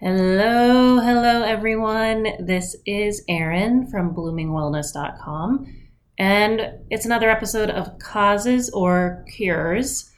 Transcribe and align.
Hello, 0.00 1.00
hello 1.00 1.42
everyone. 1.42 2.28
This 2.38 2.76
is 2.86 3.24
Erin 3.28 3.88
from 3.88 4.14
bloomingwellness.com, 4.14 5.74
and 6.16 6.74
it's 6.88 7.04
another 7.04 7.28
episode 7.28 7.68
of 7.68 7.98
Causes 7.98 8.70
or 8.70 9.24
Cures. 9.34 10.12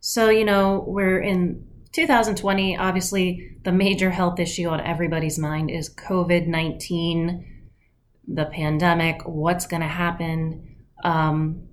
So, 0.00 0.28
you 0.28 0.44
know, 0.44 0.84
we're 0.86 1.20
in 1.20 1.66
2020. 1.92 2.76
Obviously, 2.76 3.56
the 3.64 3.72
major 3.72 4.10
health 4.10 4.38
issue 4.38 4.68
on 4.68 4.82
everybody's 4.82 5.38
mind 5.38 5.70
is 5.70 5.88
COVID 5.88 6.46
19, 6.46 7.46
the 8.28 8.44
pandemic, 8.44 9.22
what's 9.24 9.66
going 9.66 9.80
to 9.80 9.88
happen. 9.88 10.76
Um, 11.02 11.66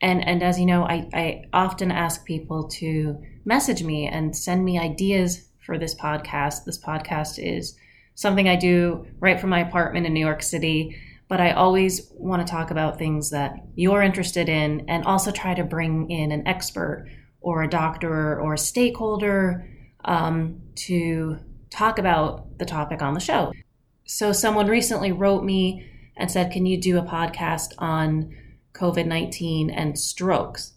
and, 0.00 0.24
and 0.24 0.40
as 0.40 0.60
you 0.60 0.66
know, 0.66 0.84
I, 0.84 1.08
I 1.12 1.44
often 1.52 1.90
ask 1.90 2.24
people 2.24 2.68
to 2.78 3.20
message 3.44 3.82
me 3.82 4.06
and 4.06 4.36
send 4.36 4.64
me 4.64 4.78
ideas 4.78 5.49
for 5.70 5.78
this 5.78 5.94
podcast. 5.94 6.64
This 6.64 6.80
podcast 6.80 7.38
is 7.38 7.76
something 8.16 8.48
I 8.48 8.56
do 8.56 9.06
right 9.20 9.38
from 9.38 9.50
my 9.50 9.60
apartment 9.60 10.04
in 10.04 10.12
New 10.12 10.26
York 10.26 10.42
City, 10.42 11.00
but 11.28 11.40
I 11.40 11.52
always 11.52 12.10
want 12.14 12.44
to 12.44 12.50
talk 12.50 12.72
about 12.72 12.98
things 12.98 13.30
that 13.30 13.54
you're 13.76 14.02
interested 14.02 14.48
in 14.48 14.86
and 14.88 15.04
also 15.04 15.30
try 15.30 15.54
to 15.54 15.62
bring 15.62 16.10
in 16.10 16.32
an 16.32 16.44
expert 16.48 17.08
or 17.40 17.62
a 17.62 17.70
doctor 17.70 18.40
or 18.40 18.54
a 18.54 18.58
stakeholder 18.58 19.64
um, 20.04 20.60
to 20.74 21.38
talk 21.70 22.00
about 22.00 22.58
the 22.58 22.66
topic 22.66 23.00
on 23.00 23.14
the 23.14 23.20
show. 23.20 23.52
So, 24.06 24.32
someone 24.32 24.66
recently 24.66 25.12
wrote 25.12 25.44
me 25.44 25.88
and 26.16 26.28
said, 26.28 26.50
Can 26.50 26.66
you 26.66 26.80
do 26.80 26.98
a 26.98 27.02
podcast 27.02 27.74
on 27.78 28.36
COVID 28.72 29.06
19 29.06 29.70
and 29.70 29.96
strokes? 29.96 30.72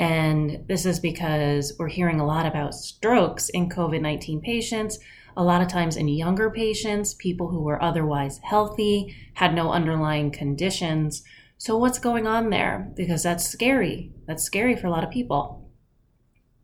And 0.00 0.64
this 0.66 0.86
is 0.86 0.98
because 0.98 1.74
we're 1.78 1.88
hearing 1.88 2.20
a 2.20 2.26
lot 2.26 2.46
about 2.46 2.74
strokes 2.74 3.50
in 3.50 3.68
COVID 3.68 4.00
19 4.00 4.40
patients, 4.40 4.98
a 5.36 5.44
lot 5.44 5.60
of 5.60 5.68
times 5.68 5.94
in 5.96 6.08
younger 6.08 6.50
patients, 6.50 7.12
people 7.12 7.48
who 7.48 7.60
were 7.60 7.82
otherwise 7.82 8.40
healthy, 8.42 9.14
had 9.34 9.54
no 9.54 9.70
underlying 9.70 10.30
conditions. 10.30 11.22
So, 11.58 11.76
what's 11.76 11.98
going 11.98 12.26
on 12.26 12.48
there? 12.48 12.90
Because 12.96 13.22
that's 13.22 13.46
scary. 13.46 14.10
That's 14.26 14.42
scary 14.42 14.74
for 14.74 14.86
a 14.86 14.90
lot 14.90 15.04
of 15.04 15.10
people. 15.10 15.70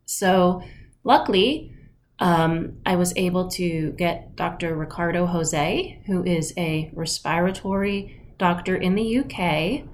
So, 0.05 0.63
luckily, 1.03 1.75
um, 2.17 2.79
I 2.87 2.95
was 2.95 3.13
able 3.15 3.49
to 3.51 3.91
get 3.91 4.35
Dr. 4.35 4.75
Ricardo 4.75 5.27
Jose, 5.27 6.01
who 6.07 6.23
is 6.23 6.55
a 6.57 6.89
respiratory 6.95 8.33
doctor 8.39 8.75
in 8.75 8.95
the 8.95 9.19
UK, 9.19 9.87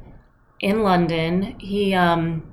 in 0.61 0.81
London. 0.81 1.59
He 1.59 1.94
um, 1.94 2.52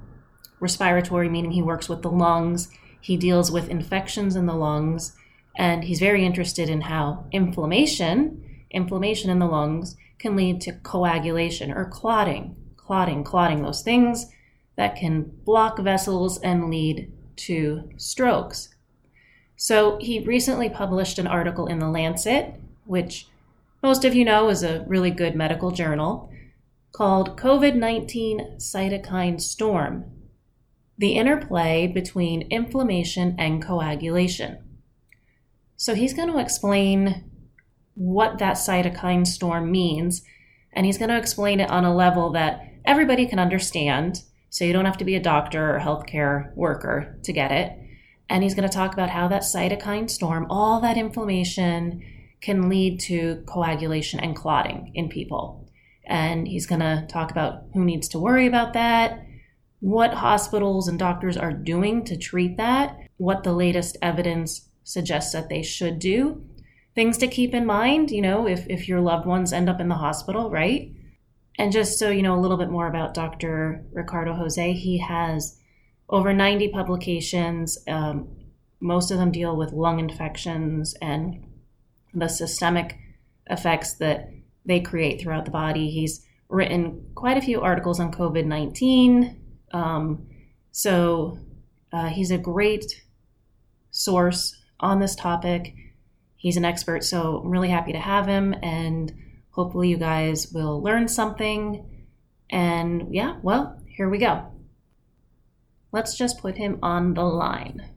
respiratory, 0.61 1.29
meaning 1.29 1.53
he 1.53 1.63
works 1.63 1.89
with 1.89 2.03
the 2.03 2.11
lungs. 2.11 2.69
He 3.01 3.17
deals 3.17 3.51
with 3.51 3.69
infections 3.69 4.37
in 4.37 4.47
the 4.47 4.55
lungs, 4.55 5.17
and 5.57 5.85
he's 5.85 5.99
very 5.99 6.25
interested 6.25 6.69
in 6.69 6.83
how 6.83 7.25
inflammation, 7.33 8.65
inflammation 8.71 9.31
in 9.31 9.39
the 9.39 9.47
lungs, 9.47 9.97
can 10.19 10.37
lead 10.37 10.61
to 10.61 10.73
coagulation 10.73 11.73
or 11.73 11.87
clotting, 11.87 12.55
clotting, 12.77 13.25
clotting, 13.25 13.63
those 13.63 13.83
things 13.83 14.27
that 14.77 14.97
can 14.97 15.23
block 15.45 15.79
vessels 15.79 16.39
and 16.41 16.71
lead 16.71 17.11
to 17.37 17.91
strokes. 17.97 18.75
So 19.57 19.99
he 20.01 20.21
recently 20.21 20.69
published 20.69 21.19
an 21.19 21.27
article 21.27 21.67
in 21.67 21.79
The 21.79 21.89
Lancet, 21.89 22.55
which 22.85 23.27
most 23.83 24.05
of 24.05 24.15
you 24.15 24.25
know 24.25 24.51
is 24.51 24.63
a 24.63 24.85
really 24.87 25.11
good 25.11 25.35
medical 25.35 25.71
journal, 25.71 26.31
called 26.93 27.39
COVID 27.39 27.75
19 27.75 28.57
Cytokine 28.59 29.41
Storm 29.41 30.05
the 31.01 31.13
interplay 31.13 31.87
between 31.87 32.43
inflammation 32.51 33.35
and 33.39 33.65
coagulation. 33.65 34.59
So 35.79 35.95
he's 35.95 36.13
going 36.13 36.31
to 36.31 36.39
explain 36.39 37.25
what 37.95 38.39
that 38.39 38.57
cytokine 38.57 39.27
storm 39.27 39.73
means, 39.73 40.23
and 40.75 40.85
he's 40.85 40.99
going 40.99 41.09
to 41.09 41.17
explain 41.17 41.59
it 41.59 41.71
on 41.71 41.87
a 41.87 41.97
level 41.97 42.33
that 42.33 42.61
everybody 42.85 43.27
can 43.27 43.39
understand. 43.39 44.23
So 44.51 44.67
you 44.67 44.75
don't 44.75 44.85
have 44.85 44.99
to 44.99 45.07
be 45.07 45.17
a 45.17 45.23
doctor 45.23 45.75
or 45.75 45.81
healthcare 45.81 46.55
worker 46.55 47.19
to 47.25 47.33
get 47.33 47.51
it. 47.51 47.79
And 48.29 48.43
he's 48.43 48.55
going 48.55 48.69
to 48.69 48.75
talk 48.75 48.93
about 48.93 49.09
how 49.09 49.27
that 49.29 49.43
cytokine 49.43 50.11
storm, 50.11 50.47
all 50.51 50.83
that 50.83 50.99
inflammation, 50.99 52.03
can 52.43 52.69
lead 52.69 53.01
to 53.01 53.43
coagulation 53.47 54.21
and 54.21 54.37
clotting 54.37 54.93
in 54.95 55.09
people. 55.09 55.67
And 56.05 56.47
he's 56.47 56.67
going 56.67 56.83
to 56.83 57.07
talk 57.09 57.31
about 57.31 57.65
who 57.73 57.87
needs 57.87 58.09
to 58.09 58.19
worry 58.19 58.47
about 58.47 58.75
that, 58.75 59.25
what 59.81 60.15
hospitals 60.15 60.89
and 60.89 60.99
doctors 60.99 61.37
are 61.37 61.53
doing 61.53 62.05
to 62.05 62.17
treat 62.17 62.57
that, 62.59 62.97
what 63.17 63.43
the 63.43 63.53
latest 63.53 63.97
evidence 64.03 64.69
suggests 64.85 65.33
that 65.33 65.49
they 65.49 65.63
should 65.63 65.99
do. 65.99 66.45
Things 66.95 67.17
to 67.19 67.29
keep 67.29 67.55
in 67.55 67.65
mind, 67.65 68.11
you 68.11 68.21
know, 68.21 68.47
if, 68.47 68.67
if 68.69 68.89
your 68.89 69.01
loved 69.01 69.27
ones 69.27 69.53
end 69.53 69.69
up 69.69 69.81
in 69.81 69.89
the 69.89 69.95
hospital, 69.95 70.51
right? 70.51 70.93
And 71.59 71.73
just 71.73 71.99
so 71.99 72.11
you 72.11 72.23
know 72.23 72.39
a 72.39 72.41
little 72.41 72.57
bit 72.57 72.71
more 72.71 72.87
about 72.87 73.15
Dr. 73.15 73.85
Ricardo 73.93 74.35
Jose, 74.35 74.73
he 74.73 74.99
has 74.99 75.59
over 76.09 76.33
90 76.33 76.69
publications. 76.69 77.79
Um, 77.89 78.29
most 78.81 79.11
of 79.11 79.19
them 79.19 79.31
deal 79.31 79.57
with 79.57 79.73
lung 79.73 79.99
infections 79.99 80.95
and 81.01 81.47
the 82.13 82.29
systemic 82.29 82.99
effects 83.49 83.95
that 83.95 84.31
they 84.65 84.81
create 84.81 85.21
throughout 85.21 85.45
the 85.45 85.51
body. 85.51 85.91
He's 85.91 86.27
written 86.49 87.11
quite 87.15 87.37
a 87.37 87.43
few 87.43 87.61
articles 87.61 88.01
on 88.01 88.13
COVID 88.13 88.45
19, 88.45 89.40
um, 89.73 90.27
so 90.71 91.39
uh, 91.93 92.09
he's 92.09 92.31
a 92.31 92.39
great 92.39 93.03
source 93.91 94.57
on 94.79 95.01
this 95.01 95.15
topic. 95.15 95.75
He's 96.37 96.57
an 96.57 96.65
expert, 96.65 97.05
so 97.05 97.43
I'm 97.45 97.51
really 97.51 97.69
happy 97.69 97.93
to 97.93 97.99
have 97.99 98.27
him, 98.27 98.55
and 98.63 99.13
hopefully, 99.51 99.89
you 99.89 99.99
guys 99.99 100.51
will 100.53 100.83
learn 100.83 101.09
something. 101.09 101.87
And 102.49 103.15
yeah, 103.15 103.37
well, 103.43 103.81
here 103.87 104.09
we 104.09 104.19
go. 104.19 104.47
Let's 105.93 106.17
just 106.17 106.39
put 106.41 106.57
him 106.57 106.79
on 106.83 107.15
the 107.15 107.25
line. 107.25 107.91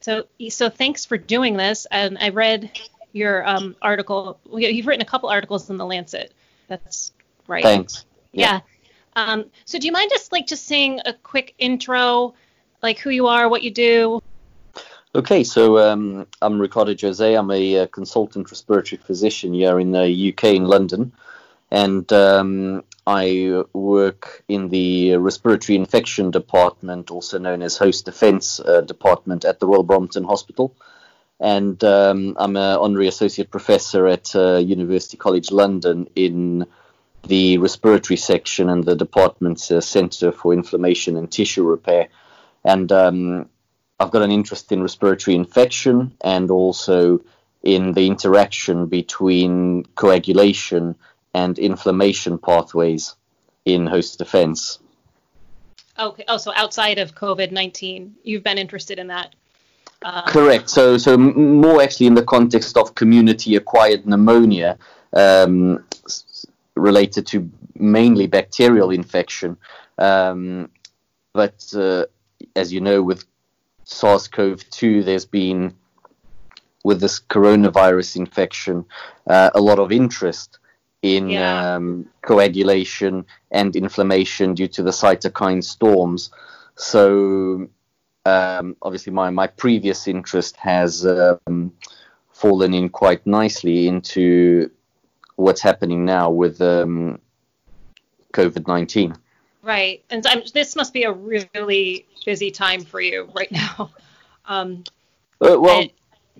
So, 0.00 0.24
so 0.48 0.70
thanks 0.70 1.04
for 1.04 1.18
doing 1.18 1.56
this. 1.56 1.86
And 1.90 2.16
I 2.18 2.30
read 2.30 2.70
your 3.12 3.46
um, 3.46 3.76
article. 3.82 4.40
You've 4.50 4.86
written 4.86 5.02
a 5.02 5.04
couple 5.04 5.28
articles 5.28 5.68
in 5.68 5.76
the 5.76 5.84
Lancet. 5.84 6.32
That's 6.68 7.12
right? 7.48 7.62
Thanks. 7.62 8.06
Yeah. 8.32 8.52
yeah. 8.52 8.60
Um, 9.16 9.46
so 9.64 9.78
do 9.78 9.86
you 9.86 9.92
mind 9.92 10.10
just 10.10 10.30
like 10.30 10.46
just 10.46 10.66
saying 10.66 11.00
a 11.04 11.12
quick 11.12 11.54
intro, 11.58 12.34
like 12.82 13.00
who 13.00 13.10
you 13.10 13.26
are, 13.26 13.48
what 13.48 13.62
you 13.62 13.72
do? 13.72 14.22
Okay, 15.14 15.42
so 15.42 15.78
um, 15.78 16.26
I'm 16.40 16.60
Ricardo 16.60 16.94
Jose. 17.00 17.34
I'm 17.34 17.50
a, 17.50 17.78
uh, 17.78 17.86
consultant 17.86 18.50
respiratory 18.50 19.00
physician 19.02 19.54
here 19.54 19.80
in 19.80 19.90
the 19.90 20.32
UK 20.32 20.44
in 20.54 20.66
London, 20.66 21.12
and 21.70 22.10
um, 22.12 22.84
I 23.06 23.64
work 23.72 24.44
in 24.48 24.68
the 24.68 25.16
respiratory 25.16 25.76
infection 25.76 26.30
department, 26.30 27.10
also 27.10 27.38
known 27.38 27.62
as 27.62 27.78
host 27.78 28.04
defence 28.04 28.60
uh, 28.60 28.82
department 28.82 29.46
at 29.46 29.60
the 29.60 29.66
Royal 29.66 29.82
Brompton 29.82 30.24
Hospital. 30.24 30.74
And 31.40 31.82
um, 31.84 32.36
I'm 32.38 32.56
an 32.56 32.78
honorary 32.78 33.08
associate 33.08 33.50
professor 33.50 34.06
at 34.06 34.36
uh, 34.36 34.56
University 34.56 35.16
College 35.16 35.50
London 35.50 36.08
in 36.14 36.66
the 37.24 37.58
respiratory 37.58 38.16
section 38.16 38.68
and 38.68 38.84
the 38.84 38.96
department's 38.96 39.70
uh, 39.70 39.80
Center 39.80 40.32
for 40.32 40.52
Inflammation 40.52 41.16
and 41.16 41.30
Tissue 41.30 41.64
Repair. 41.64 42.08
And 42.64 42.90
um, 42.92 43.48
I've 44.00 44.10
got 44.10 44.22
an 44.22 44.30
interest 44.30 44.70
in 44.72 44.82
respiratory 44.82 45.34
infection 45.34 46.12
and 46.22 46.50
also 46.50 47.20
in 47.62 47.92
the 47.92 48.06
interaction 48.06 48.86
between 48.86 49.84
coagulation 49.94 50.94
and 51.34 51.58
inflammation 51.58 52.38
pathways 52.38 53.14
in 53.64 53.86
host 53.86 54.18
defense. 54.18 54.78
Okay. 55.98 56.24
Oh, 56.28 56.36
so 56.36 56.52
outside 56.54 56.98
of 56.98 57.14
COVID 57.14 57.50
19, 57.50 58.14
you've 58.22 58.44
been 58.44 58.58
interested 58.58 58.98
in 58.98 59.08
that? 59.08 59.34
Uh, 60.02 60.22
Correct. 60.30 60.70
So, 60.70 60.96
so 60.96 61.18
more 61.18 61.82
actually 61.82 62.06
in 62.06 62.14
the 62.14 62.22
context 62.22 62.76
of 62.76 62.94
community 62.94 63.56
acquired 63.56 64.06
pneumonia. 64.06 64.78
Um, 65.12 65.84
related 66.78 67.26
to 67.28 67.50
mainly 67.74 68.26
bacterial 68.26 68.90
infection. 68.90 69.56
Um, 69.98 70.70
but 71.32 71.72
uh, 71.74 72.06
as 72.56 72.72
you 72.72 72.80
know, 72.80 73.02
with 73.02 73.24
SARS-CoV-2, 73.84 75.04
there's 75.04 75.24
been 75.26 75.74
with 76.84 77.00
this 77.00 77.20
coronavirus 77.20 78.16
infection 78.16 78.84
uh, 79.26 79.50
a 79.54 79.60
lot 79.60 79.78
of 79.78 79.92
interest 79.92 80.58
in 81.02 81.30
yeah. 81.30 81.74
um, 81.74 82.08
coagulation 82.22 83.24
and 83.50 83.76
inflammation 83.76 84.54
due 84.54 84.68
to 84.68 84.82
the 84.82 84.90
cytokine 84.90 85.62
storms. 85.62 86.30
So 86.76 87.68
um, 88.24 88.76
obviously, 88.82 89.12
my 89.12 89.30
my 89.30 89.46
previous 89.46 90.08
interest 90.08 90.56
has 90.56 91.06
um, 91.06 91.72
fallen 92.30 92.74
in 92.74 92.88
quite 92.88 93.26
nicely 93.26 93.88
into 93.88 94.70
what's 95.38 95.60
happening 95.60 96.04
now 96.04 96.30
with 96.30 96.60
um, 96.60 97.20
COVID 98.34 98.66
19. 98.66 99.14
Right. 99.62 100.04
And 100.10 100.26
I'm, 100.26 100.42
this 100.52 100.76
must 100.76 100.92
be 100.92 101.04
a 101.04 101.12
really 101.12 102.06
busy 102.26 102.50
time 102.50 102.84
for 102.84 103.00
you 103.00 103.30
right 103.34 103.50
now. 103.50 103.90
Um, 104.50 104.84
uh, 105.42 105.60
well, 105.60 105.82
and, 105.82 105.90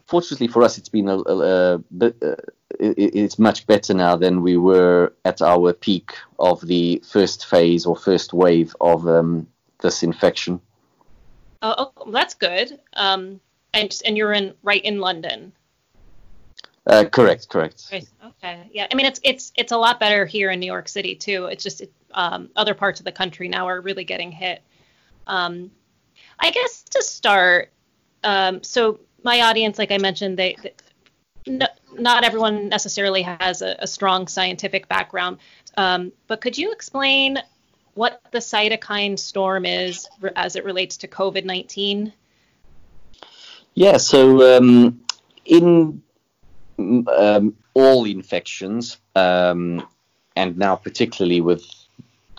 fortunately 0.07 0.49
for 0.49 0.63
us, 0.63 0.79
it's 0.79 0.89
been 0.89 1.11
a, 1.11 1.19
a, 1.19 1.75
a 1.75 1.79
bit. 1.79 2.17
Uh, 2.23 2.37
it, 2.81 2.95
it's 2.97 3.39
much 3.39 3.67
better 3.67 3.93
now 3.93 4.17
than 4.17 4.41
we 4.41 4.57
were 4.57 5.13
at 5.27 5.43
our 5.43 5.75
peak 5.75 6.15
of 6.39 6.63
the 6.63 7.05
first 7.07 7.45
phase 7.45 7.85
or 7.85 7.95
first 7.95 8.33
wave 8.33 8.75
of 8.81 9.07
um, 9.07 9.47
this 9.83 10.03
infection. 10.03 10.59
Oh, 11.61 11.93
oh 11.99 12.11
that's 12.11 12.33
good. 12.33 12.81
Um, 12.95 13.41
and 13.75 13.95
and 14.07 14.17
you're 14.17 14.33
in 14.33 14.55
right 14.63 14.83
in 14.83 15.01
London. 15.01 15.53
Uh, 16.89 17.05
correct, 17.05 17.51
correct. 17.51 17.93
Okay, 17.93 18.71
yeah. 18.73 18.87
I 18.91 18.95
mean, 18.95 19.05
it's 19.05 19.21
it's 19.23 19.53
it's 19.57 19.73
a 19.73 19.77
lot 19.77 20.01
better 20.01 20.25
here 20.25 20.51
in 20.51 20.59
New 20.59 20.67
York 20.67 20.89
City 20.89 21.15
too. 21.15 21.45
It's 21.45 21.63
just 21.63 21.83
it, 21.83 21.93
um, 22.13 22.49
other 22.57 22.75
parts 22.75 22.99
of 22.99 23.05
the 23.05 23.13
country 23.13 23.49
now 23.49 23.69
are 23.69 23.81
really 23.83 24.05
getting 24.05 24.33
hit. 24.33 24.63
Um, 25.27 25.71
I 26.39 26.51
guess 26.51 26.85
to 26.85 27.03
start, 27.03 27.71
um, 28.25 28.63
so 28.63 29.01
my 29.23 29.43
audience, 29.43 29.79
like 29.79 29.93
I 29.93 29.99
mentioned, 29.99 30.39
they, 30.39 30.57
they 30.63 30.73
no, 31.47 31.67
not 31.93 32.25
everyone 32.25 32.69
necessarily 32.69 33.23
has 33.23 33.61
a, 33.61 33.77
a 33.81 33.87
strong 33.87 34.27
scientific 34.27 34.89
background. 34.89 35.39
Um, 35.77 36.13
but 36.27 36.41
could 36.41 36.57
you 36.57 36.73
explain 36.73 37.39
what 37.95 38.23
the 38.31 38.39
cytokine 38.39 39.19
storm 39.19 39.67
is 39.67 40.09
as 40.37 40.57
it 40.57 40.65
relates 40.65 40.97
to 40.99 41.09
COVID 41.09 41.45
19? 41.45 42.13
Yeah, 43.75 43.99
so 43.99 44.57
um, 44.57 45.03
in 45.45 46.03
um, 46.79 47.55
all 47.75 48.05
infections, 48.05 48.99
um, 49.15 49.87
and 50.37 50.57
now 50.57 50.77
particularly 50.77 51.41
with 51.41 51.65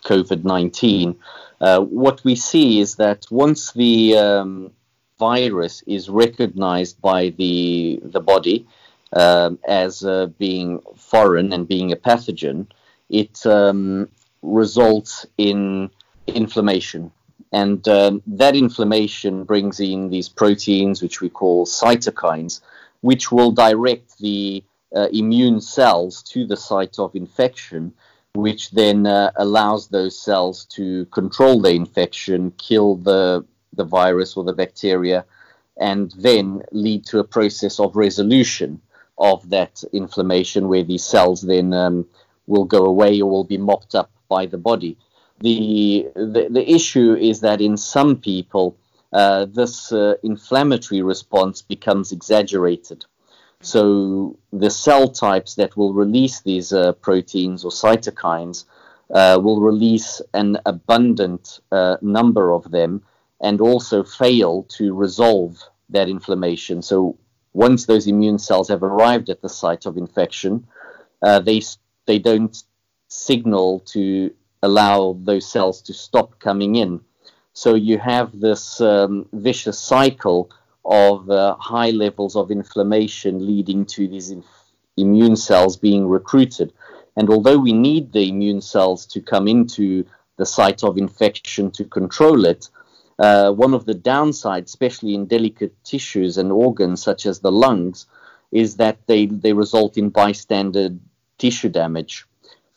COVID 0.06 0.44
19, 0.44 1.16
uh, 1.62 1.82
what 1.82 2.24
we 2.24 2.36
see 2.36 2.80
is 2.80 2.96
that 2.96 3.26
once 3.30 3.74
the 3.74 4.18
um, 4.18 4.72
virus 5.18 5.84
is 5.86 6.10
recognized 6.10 7.02
by 7.02 7.30
the, 7.30 8.00
the 8.04 8.22
body 8.22 8.66
um, 9.14 9.60
as 9.68 10.04
uh, 10.04 10.28
being 10.38 10.80
foreign 10.96 11.52
and 11.52 11.68
being 11.68 11.92
a 11.92 11.98
pathogen, 11.98 12.68
it 13.10 13.46
um, 13.46 14.08
results 14.42 15.26
in 15.38 15.90
inflammation. 16.28 17.12
And 17.52 17.86
um, 17.88 18.22
that 18.28 18.56
inflammation 18.56 19.44
brings 19.44 19.80
in 19.80 20.10
these 20.10 20.30
proteins, 20.30 21.02
which 21.02 21.20
we 21.20 21.30
call 21.30 21.66
cytokines, 21.66 22.62
which 23.02 23.32
will 23.32 23.52
direct 23.52 24.18
the 24.20 24.64
uh, 24.96 25.08
immune 25.14 25.62
cells 25.62 26.24
to 26.24 26.46
the 26.46 26.58
site 26.58 27.00
of 27.00 27.16
infection, 27.16 27.94
which 28.34 28.72
then 28.72 29.06
uh, 29.06 29.32
allows 29.36 29.88
those 29.88 30.20
cells 30.20 30.66
to 30.66 31.06
control 31.06 31.62
the 31.62 31.72
infection, 31.72 32.52
kill 32.58 32.96
the, 32.96 33.46
the 33.74 33.84
virus 33.84 34.36
or 34.36 34.44
the 34.44 34.54
bacteria, 34.54 35.26
and 35.80 36.12
then 36.18 36.62
lead 36.72 37.06
to 37.06 37.20
a 37.20 37.24
process 37.24 37.80
of 37.80 37.96
resolution 37.96 38.82
of 39.18 39.50
that 39.50 39.84
inflammation 39.94 40.68
where 40.68 40.84
these 40.84 41.04
cells 41.04 41.42
then 41.42 41.74
um, 41.74 42.06
will 42.48 42.66
go 42.66 42.86
away 42.86 43.22
or 43.22 43.30
will 43.30 43.44
be 43.44 43.58
mopped 43.58 43.96
up 43.96 44.10
by 44.28 44.46
the 44.46 44.58
body. 44.58 44.98
The, 45.40 46.08
the, 46.16 46.48
the 46.50 46.70
issue 46.70 47.16
is 47.16 47.40
that 47.42 47.62
in 47.62 47.78
some 47.78 48.18
people, 48.18 48.78
uh, 49.12 49.46
this 49.46 49.92
uh, 49.92 50.16
inflammatory 50.24 51.02
response 51.02 51.62
becomes 51.62 52.12
exaggerated. 52.12 53.06
So 53.62 54.38
the 54.54 54.70
cell 54.70 55.10
types 55.10 55.56
that 55.56 55.76
will 55.76 55.94
release 55.94 56.42
these 56.42 56.72
uh, 56.72 56.94
proteins 56.94 57.66
or 57.66 57.72
cytokines 57.72 58.66
uh, 59.14 59.40
will 59.42 59.60
release 59.60 60.22
an 60.34 60.58
abundant 60.66 61.60
uh, 61.72 61.98
number 62.02 62.52
of 62.52 62.72
them 62.72 63.04
and 63.42 63.60
also 63.60 64.04
fail 64.04 64.64
to 64.64 64.94
resolve 64.94 65.62
that 65.90 66.08
inflammation. 66.08 66.82
So 66.82 67.18
once 67.54 67.86
those 67.86 68.08
immune 68.08 68.38
cells 68.38 68.70
have 68.70 68.84
arrived 68.84 69.30
at 69.30 69.42
the 69.42 69.50
site 69.50 69.86
of 69.86 69.98
infection, 69.98 70.68
uh, 71.22 71.40
they 71.40 71.62
they 72.06 72.20
don't 72.20 72.64
signal 73.08 73.80
to 73.80 74.32
allow 74.62 75.18
those 75.20 75.52
cells 75.52 75.82
to 75.82 75.94
stop 75.94 76.40
coming 76.40 76.76
in. 76.76 77.02
So 77.54 77.76
you 77.76 77.98
have 77.98 78.40
this 78.40 78.80
um, 78.82 79.28
vicious 79.34 79.80
cycle 79.80 80.50
of 80.86 81.30
uh, 81.30 81.56
high 81.56 81.90
levels 81.92 82.36
of 82.36 82.52
inflammation 82.52 83.46
leading 83.46 83.86
to 83.86 84.08
these 84.08 84.32
inf- 84.32 84.46
immune 84.98 85.36
cells 85.36 85.78
being 85.78 86.08
recruited. 86.08 86.74
And 87.16 87.30
although 87.30 87.58
we 87.58 87.74
need 87.74 88.12
the 88.12 88.30
immune 88.30 88.62
cells 88.62 89.06
to 89.08 89.22
come 89.22 89.48
into 89.48 90.06
the 90.38 90.46
site 90.46 90.84
of 90.84 90.98
infection 90.98 91.70
to 91.72 91.84
control 91.84 92.46
it, 92.46 92.70
uh, 93.20 93.52
one 93.52 93.74
of 93.74 93.86
the 93.86 93.94
downsides, 93.94 94.66
especially 94.66 95.14
in 95.14 95.26
delicate 95.26 95.76
tissues 95.84 96.38
and 96.38 96.52
organs 96.52 97.04
such 97.04 97.26
as 97.26 97.40
the 97.40 97.52
lungs, 97.52 98.06
is 98.52 98.78
that 98.78 99.06
they, 99.08 99.26
they 99.26 99.54
result 99.54 99.98
in 99.98 100.10
bystander 100.10 100.90
tissue 101.38 101.70
damage. 101.70 102.26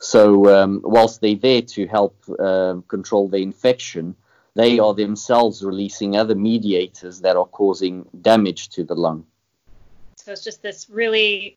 So, 0.01 0.53
um, 0.53 0.81
whilst 0.83 1.21
they're 1.21 1.37
there 1.37 1.63
to 1.63 1.87
help 1.87 2.17
uh, 2.39 2.75
control 2.89 3.29
the 3.29 3.39
infection, 3.39 4.17
they 4.55 4.79
are 4.79 4.95
themselves 4.95 5.65
releasing 5.65 6.17
other 6.17 6.35
mediators 6.35 7.21
that 7.21 7.37
are 7.37 7.47
causing 7.47 8.09
damage 8.21 8.69
to 8.71 8.85
the 8.85 8.95
lung. 8.95 9.25
So, 10.17 10.33
it's 10.33 10.45
just 10.45 10.63
this 10.63 10.89
really 10.91 11.57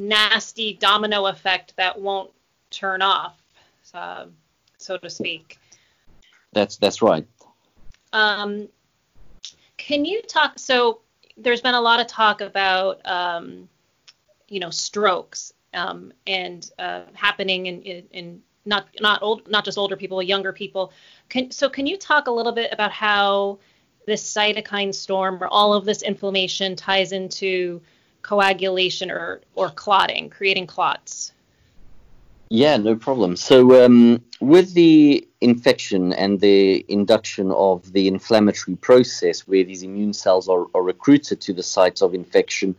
nasty 0.00 0.74
domino 0.74 1.26
effect 1.26 1.74
that 1.76 2.00
won't 2.00 2.30
turn 2.70 3.02
off, 3.02 3.38
uh, 3.94 4.26
so 4.78 4.96
to 4.98 5.08
speak. 5.08 5.58
That's 6.52 6.76
that's 6.76 7.00
right. 7.00 7.26
Um, 8.12 8.68
can 9.76 10.04
you 10.04 10.20
talk? 10.22 10.58
So, 10.58 11.00
there's 11.36 11.60
been 11.60 11.74
a 11.74 11.80
lot 11.80 12.00
of 12.00 12.06
talk 12.06 12.40
about, 12.40 13.00
um, 13.06 13.68
you 14.48 14.60
know, 14.60 14.70
strokes 14.70 15.52
um, 15.74 16.12
and 16.26 16.70
uh, 16.78 17.02
happening 17.14 17.66
in, 17.66 17.82
in, 17.82 18.04
in 18.12 18.42
not 18.64 18.88
not 19.00 19.22
old 19.22 19.50
not 19.50 19.64
just 19.64 19.78
older 19.78 19.96
people, 19.96 20.22
younger 20.22 20.52
people. 20.52 20.92
Can, 21.32 21.50
so 21.50 21.70
can 21.70 21.86
you 21.86 21.96
talk 21.96 22.26
a 22.26 22.30
little 22.30 22.52
bit 22.52 22.74
about 22.74 22.92
how 22.92 23.58
this 24.06 24.22
cytokine 24.22 24.94
storm 24.94 25.42
or 25.42 25.48
all 25.48 25.72
of 25.72 25.86
this 25.86 26.02
inflammation 26.02 26.76
ties 26.76 27.10
into 27.10 27.80
coagulation 28.20 29.10
or 29.10 29.40
or 29.54 29.70
clotting, 29.70 30.28
creating 30.28 30.66
clots? 30.66 31.32
Yeah, 32.50 32.76
no 32.76 32.96
problem. 32.96 33.36
So 33.36 33.82
um, 33.82 34.22
with 34.40 34.74
the 34.74 35.26
infection 35.40 36.12
and 36.12 36.38
the 36.38 36.84
induction 36.86 37.50
of 37.50 37.90
the 37.94 38.08
inflammatory 38.08 38.76
process, 38.76 39.48
where 39.48 39.64
these 39.64 39.82
immune 39.82 40.12
cells 40.12 40.50
are, 40.50 40.66
are 40.74 40.82
recruited 40.82 41.40
to 41.40 41.54
the 41.54 41.62
sites 41.62 42.02
of 42.02 42.12
infection, 42.12 42.76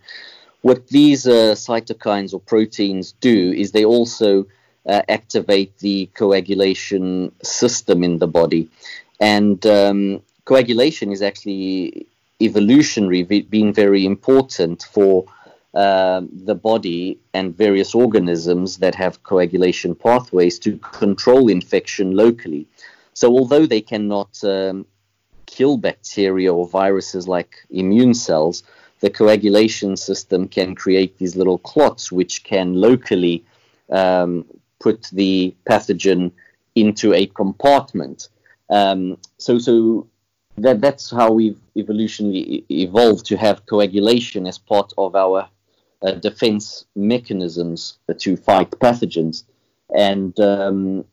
what 0.62 0.90
these 0.90 1.26
uh, 1.26 1.56
cytokines 1.56 2.36
or 2.36 2.40
proteins 2.40 3.14
do 3.14 3.52
is 3.52 3.72
they 3.72 3.84
also 3.84 4.46
uh, 4.88 5.02
activate 5.10 5.78
the 5.80 6.08
coagulation 6.14 7.32
system 7.42 8.04
in 8.04 8.18
the 8.20 8.28
body. 8.28 8.70
And 9.20 9.66
um, 9.66 10.22
coagulation 10.46 11.12
is 11.12 11.22
actually 11.22 12.08
evolutionary, 12.42 13.24
being 13.24 13.74
very 13.74 14.06
important 14.06 14.84
for 14.84 15.26
uh, 15.74 16.22
the 16.46 16.56
body 16.56 17.20
and 17.34 17.58
various 17.58 17.96
organisms 17.96 18.78
that 18.78 18.94
have 18.96 19.24
coagulation 19.24 19.96
pathways 19.96 20.60
to 20.60 20.78
control 20.78 21.50
infection 21.50 22.16
locally. 22.16 22.68
So, 23.14 23.30
although 23.30 23.66
they 23.66 23.82
cannot 23.82 24.44
um, 24.44 24.86
kill 25.46 25.78
bacteria 25.78 26.54
or 26.54 26.68
viruses 26.68 27.28
like 27.28 27.56
immune 27.70 28.14
cells, 28.14 28.64
the 29.00 29.10
coagulation 29.10 29.98
system 29.98 30.48
can 30.48 30.76
create 30.76 31.18
these 31.18 31.36
little 31.36 31.58
clots 31.58 32.12
which 32.12 32.44
can 32.44 32.74
locally 32.74 33.44
um, 33.90 34.46
put 34.84 35.00
the 35.14 35.56
pathogen 35.70 36.32
into 36.76 37.14
a 37.14 37.26
compartment. 37.28 38.30
Um, 38.70 39.18
so, 39.38 39.58
so 39.58 40.08
that 40.58 40.82
that's 40.82 41.10
how 41.10 41.32
we've 41.32 41.60
evolutionally 41.78 42.64
evolved 42.70 43.26
to 43.28 43.38
have 43.38 43.66
coagulation 43.66 44.46
as 44.48 44.58
part 44.58 44.94
of 44.98 45.16
our 45.16 45.50
uh, 46.02 46.12
defense 46.12 46.86
mechanisms 46.96 47.98
to 48.20 48.36
fight 48.36 48.72
pathogens. 48.72 49.44
And 49.96 50.38
um, 50.40 51.06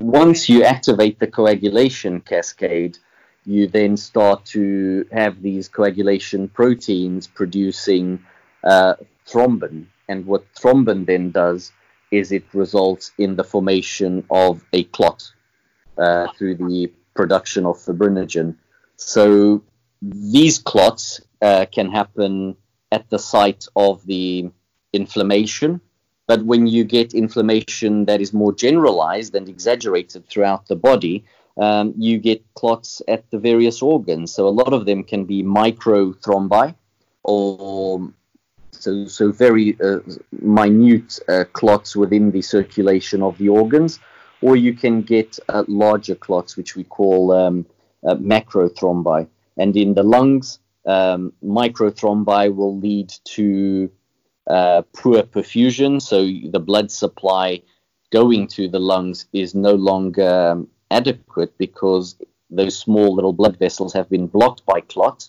once 0.00 0.48
you 0.48 0.62
activate 0.62 1.18
the 1.18 1.26
coagulation 1.26 2.20
cascade, 2.20 2.98
you 3.44 3.66
then 3.66 3.96
start 3.96 4.44
to 4.44 5.06
have 5.12 5.42
these 5.42 5.68
coagulation 5.68 6.48
proteins 6.48 7.26
producing 7.26 8.24
uh, 8.64 8.94
thrombin. 9.26 9.86
And 10.08 10.26
what 10.26 10.52
thrombin 10.54 11.06
then 11.06 11.30
does 11.30 11.72
is 12.10 12.32
it 12.32 12.44
results 12.52 13.12
in 13.18 13.36
the 13.36 13.44
formation 13.44 14.24
of 14.30 14.64
a 14.72 14.84
clot 14.84 15.30
uh, 15.98 16.26
through 16.36 16.54
the 16.56 16.92
production 17.14 17.66
of 17.66 17.78
fibrinogen. 17.78 18.56
So 18.96 19.62
these 20.02 20.58
clots 20.58 21.20
uh, 21.42 21.66
can 21.72 21.90
happen 21.90 22.56
at 22.92 23.08
the 23.10 23.18
site 23.18 23.66
of 23.74 24.04
the 24.06 24.50
inflammation, 24.92 25.80
but 26.26 26.44
when 26.44 26.66
you 26.66 26.84
get 26.84 27.14
inflammation 27.14 28.04
that 28.06 28.20
is 28.20 28.32
more 28.32 28.52
generalized 28.52 29.34
and 29.34 29.48
exaggerated 29.48 30.28
throughout 30.28 30.66
the 30.66 30.76
body, 30.76 31.24
um, 31.58 31.94
you 31.96 32.18
get 32.18 32.42
clots 32.54 33.02
at 33.08 33.30
the 33.30 33.38
various 33.38 33.82
organs. 33.82 34.32
So 34.32 34.46
a 34.46 34.50
lot 34.50 34.72
of 34.72 34.86
them 34.86 35.04
can 35.04 35.24
be 35.24 35.42
microthrombi 35.42 36.74
or 37.22 38.12
so, 38.86 39.06
so 39.06 39.32
very 39.32 39.76
uh, 39.80 39.98
minute 40.30 41.18
uh, 41.28 41.44
clots 41.52 41.96
within 41.96 42.30
the 42.30 42.42
circulation 42.42 43.20
of 43.20 43.36
the 43.38 43.48
organs, 43.48 43.98
or 44.40 44.54
you 44.54 44.74
can 44.74 45.02
get 45.02 45.38
uh, 45.48 45.64
larger 45.66 46.14
clots, 46.14 46.56
which 46.56 46.76
we 46.76 46.84
call 46.84 47.32
um, 47.32 47.66
uh, 48.06 48.14
macrothrombi. 48.14 49.26
And 49.56 49.76
in 49.76 49.94
the 49.94 50.04
lungs, 50.04 50.60
um, 50.86 51.32
microthrombi 51.42 52.54
will 52.54 52.78
lead 52.78 53.12
to 53.36 53.90
uh, 54.48 54.82
poor 54.94 55.22
perfusion, 55.24 56.00
so 56.00 56.18
the 56.50 56.60
blood 56.60 56.92
supply 56.92 57.62
going 58.12 58.46
to 58.46 58.68
the 58.68 58.78
lungs 58.78 59.26
is 59.32 59.52
no 59.54 59.74
longer 59.74 60.52
um, 60.52 60.68
adequate 60.92 61.58
because 61.58 62.16
those 62.50 62.78
small 62.78 63.16
little 63.16 63.32
blood 63.32 63.58
vessels 63.58 63.92
have 63.92 64.08
been 64.08 64.28
blocked 64.28 64.64
by 64.64 64.80
clot, 64.80 65.28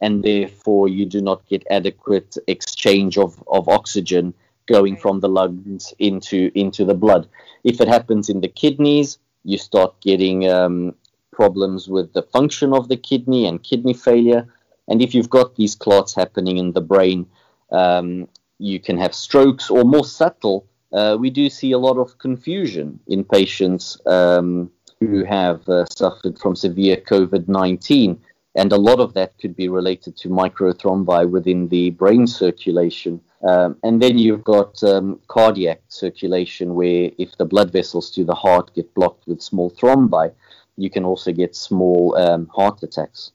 and 0.00 0.22
therefore 0.22 0.88
you 0.88 1.04
do 1.06 1.20
not 1.20 1.46
get 1.48 1.66
adequate 1.70 2.36
exchange 2.46 3.18
of, 3.18 3.42
of 3.48 3.68
oxygen 3.68 4.34
going 4.66 4.96
from 4.96 5.20
the 5.20 5.28
lungs 5.28 5.94
into 5.98 6.50
into 6.54 6.84
the 6.84 6.94
blood. 6.94 7.26
If 7.64 7.80
it 7.80 7.88
happens 7.88 8.28
in 8.28 8.40
the 8.40 8.48
kidneys, 8.48 9.18
you 9.44 9.58
start 9.58 10.00
getting 10.00 10.48
um, 10.48 10.94
problems 11.32 11.88
with 11.88 12.12
the 12.12 12.22
function 12.22 12.72
of 12.72 12.88
the 12.88 12.96
kidney 12.96 13.46
and 13.46 13.62
kidney 13.62 13.94
failure. 13.94 14.46
And 14.88 15.02
if 15.02 15.14
you've 15.14 15.30
got 15.30 15.56
these 15.56 15.74
clots 15.74 16.14
happening 16.14 16.58
in 16.58 16.72
the 16.72 16.80
brain, 16.80 17.26
um, 17.70 18.28
you 18.58 18.80
can 18.80 18.98
have 18.98 19.14
strokes 19.14 19.70
or 19.70 19.84
more 19.84 20.04
subtle. 20.04 20.66
Uh, 20.92 21.16
we 21.18 21.30
do 21.30 21.50
see 21.50 21.72
a 21.72 21.78
lot 21.78 21.98
of 21.98 22.18
confusion 22.18 22.98
in 23.06 23.22
patients 23.24 23.98
um, 24.06 24.70
who 25.00 25.24
have 25.24 25.68
uh, 25.68 25.84
suffered 25.86 26.38
from 26.38 26.56
severe 26.56 26.96
COVID 26.96 27.48
19. 27.48 28.18
And 28.54 28.72
a 28.72 28.76
lot 28.76 28.98
of 28.98 29.14
that 29.14 29.38
could 29.38 29.54
be 29.54 29.68
related 29.68 30.16
to 30.18 30.28
microthrombi 30.28 31.30
within 31.30 31.68
the 31.68 31.90
brain 31.90 32.26
circulation. 32.26 33.20
Um, 33.46 33.76
and 33.84 34.02
then 34.02 34.18
you've 34.18 34.42
got 34.42 34.82
um, 34.82 35.20
cardiac 35.28 35.82
circulation, 35.88 36.74
where 36.74 37.10
if 37.18 37.36
the 37.36 37.44
blood 37.44 37.70
vessels 37.70 38.10
to 38.12 38.24
the 38.24 38.34
heart 38.34 38.74
get 38.74 38.92
blocked 38.94 39.28
with 39.28 39.40
small 39.40 39.70
thrombi, 39.70 40.32
you 40.76 40.90
can 40.90 41.04
also 41.04 41.32
get 41.32 41.54
small 41.54 42.16
um, 42.16 42.48
heart 42.48 42.82
attacks. 42.82 43.32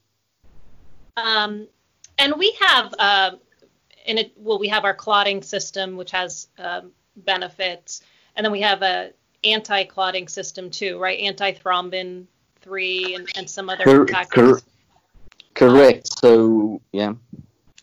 Um, 1.16 1.68
and 2.18 2.34
we 2.36 2.54
have, 2.60 2.94
uh, 2.98 3.30
in 4.04 4.18
it, 4.18 4.32
well, 4.36 4.58
we 4.58 4.68
have 4.68 4.84
our 4.84 4.94
clotting 4.94 5.42
system, 5.42 5.96
which 5.96 6.10
has 6.10 6.48
um, 6.58 6.90
benefits, 7.16 8.02
and 8.36 8.44
then 8.44 8.52
we 8.52 8.60
have 8.60 8.82
a 8.82 9.12
anti-clotting 9.44 10.28
system 10.28 10.70
too, 10.70 10.98
right? 10.98 11.20
Anti-thrombin 11.20 12.26
three 12.60 13.14
and, 13.14 13.28
and 13.36 13.48
some 13.48 13.70
other 13.70 13.84
cor- 13.84 14.06
factors. 14.08 14.60
Cor- 14.60 14.70
correct. 15.54 16.18
So 16.18 16.80
yeah. 16.92 17.14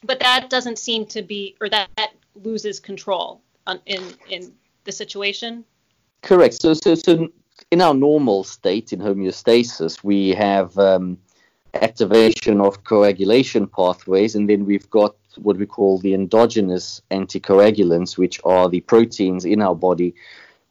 But 0.03 0.19
that 0.19 0.49
doesn't 0.49 0.79
seem 0.79 1.05
to 1.07 1.21
be, 1.21 1.55
or 1.61 1.69
that, 1.69 1.89
that 1.97 2.13
loses 2.43 2.79
control 2.79 3.41
on, 3.67 3.79
in 3.85 4.03
in 4.29 4.53
the 4.83 4.91
situation. 4.91 5.63
Correct. 6.21 6.55
So 6.61 6.73
so 6.73 6.95
so 6.95 7.29
in 7.71 7.81
our 7.81 7.93
normal 7.93 8.43
state 8.43 8.93
in 8.93 8.99
homeostasis, 8.99 10.03
we 10.03 10.29
have 10.29 10.77
um, 10.77 11.17
activation 11.73 12.59
of 12.61 12.83
coagulation 12.83 13.67
pathways, 13.67 14.35
and 14.35 14.49
then 14.49 14.65
we've 14.65 14.89
got 14.89 15.15
what 15.37 15.57
we 15.57 15.65
call 15.65 15.97
the 15.99 16.13
endogenous 16.13 17.01
anticoagulants, 17.11 18.17
which 18.17 18.41
are 18.43 18.67
the 18.67 18.81
proteins 18.81 19.45
in 19.45 19.61
our 19.61 19.75
body 19.75 20.13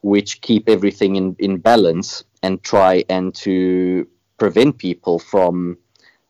which 0.03 0.41
keep 0.41 0.69
everything 0.69 1.17
in, 1.17 1.37
in 1.39 1.59
balance 1.59 2.25
and 2.43 2.63
try 2.63 3.05
and 3.09 3.35
to 3.35 4.07
prevent 4.39 4.79
people 4.79 5.19
from 5.19 5.77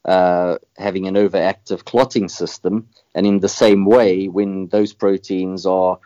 uh, 0.04 0.58
having 0.76 1.06
an 1.06 1.14
overactive 1.14 1.84
clotting 1.84 2.28
system. 2.28 2.88
And 3.14 3.26
in 3.26 3.40
the 3.40 3.48
same 3.48 3.84
way, 3.84 4.28
when 4.28 4.68
those 4.68 4.92
proteins 4.92 5.66
are 5.66 5.98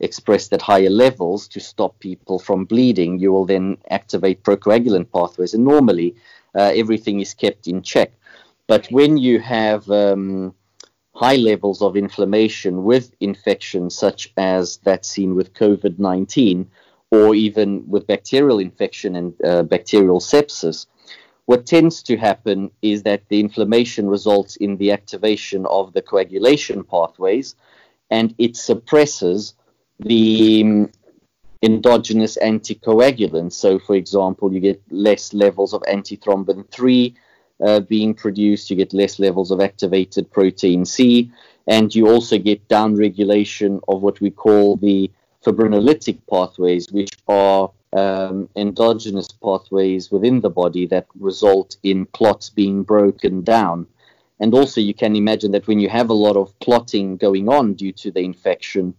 expressed 0.00 0.52
at 0.52 0.62
higher 0.62 0.90
levels 0.90 1.48
to 1.48 1.60
stop 1.60 1.98
people 2.00 2.38
from 2.38 2.64
bleeding, 2.64 3.18
you 3.18 3.32
will 3.32 3.46
then 3.46 3.78
activate 3.90 4.42
procoagulant 4.42 5.12
pathways. 5.12 5.54
And 5.54 5.64
normally, 5.64 6.16
uh, 6.54 6.72
everything 6.74 7.20
is 7.20 7.34
kept 7.34 7.66
in 7.66 7.82
check. 7.82 8.12
But 8.66 8.86
when 8.90 9.16
you 9.16 9.38
have 9.40 9.90
um, 9.90 10.54
high 11.14 11.36
levels 11.36 11.82
of 11.82 11.96
inflammation 11.96 12.84
with 12.84 13.14
infections 13.20 13.94
such 13.96 14.32
as 14.36 14.78
that 14.78 15.04
seen 15.04 15.34
with 15.34 15.54
COVID 15.54 15.98
19, 15.98 16.70
or 17.10 17.34
even 17.34 17.84
with 17.86 18.06
bacterial 18.06 18.58
infection 18.58 19.16
and 19.16 19.34
uh, 19.44 19.62
bacterial 19.62 20.18
sepsis, 20.18 20.86
what 21.46 21.66
tends 21.66 22.02
to 22.04 22.16
happen 22.16 22.70
is 22.82 23.02
that 23.02 23.28
the 23.28 23.40
inflammation 23.40 24.08
results 24.08 24.56
in 24.56 24.76
the 24.76 24.92
activation 24.92 25.66
of 25.66 25.92
the 25.92 26.02
coagulation 26.02 26.84
pathways 26.84 27.56
and 28.10 28.34
it 28.38 28.56
suppresses 28.56 29.54
the 29.98 30.62
um, 30.64 30.90
endogenous 31.62 32.36
anticoagulants. 32.42 33.54
So, 33.54 33.78
for 33.78 33.96
example, 33.96 34.52
you 34.52 34.60
get 34.60 34.82
less 34.90 35.32
levels 35.32 35.72
of 35.72 35.82
antithrombin 35.82 36.70
3 36.70 37.14
uh, 37.64 37.80
being 37.80 38.14
produced, 38.14 38.70
you 38.70 38.76
get 38.76 38.92
less 38.92 39.18
levels 39.18 39.50
of 39.50 39.60
activated 39.60 40.30
protein 40.30 40.84
C, 40.84 41.30
and 41.66 41.94
you 41.94 42.08
also 42.08 42.38
get 42.38 42.68
downregulation 42.68 43.80
of 43.88 44.02
what 44.02 44.20
we 44.20 44.30
call 44.30 44.76
the 44.76 45.10
fibrinolytic 45.44 46.18
pathways, 46.28 46.90
which 46.90 47.10
are 47.28 47.70
um, 47.92 48.48
endogenous 48.56 49.28
pathways 49.28 50.10
within 50.10 50.40
the 50.40 50.50
body 50.50 50.86
that 50.86 51.06
result 51.18 51.76
in 51.82 52.06
clots 52.06 52.50
being 52.50 52.82
broken 52.82 53.42
down. 53.42 53.86
And 54.40 54.54
also, 54.54 54.80
you 54.80 54.94
can 54.94 55.14
imagine 55.14 55.52
that 55.52 55.66
when 55.66 55.78
you 55.78 55.88
have 55.88 56.10
a 56.10 56.14
lot 56.14 56.36
of 56.36 56.58
clotting 56.58 57.16
going 57.16 57.48
on 57.48 57.74
due 57.74 57.92
to 57.92 58.10
the 58.10 58.20
infection, 58.20 58.94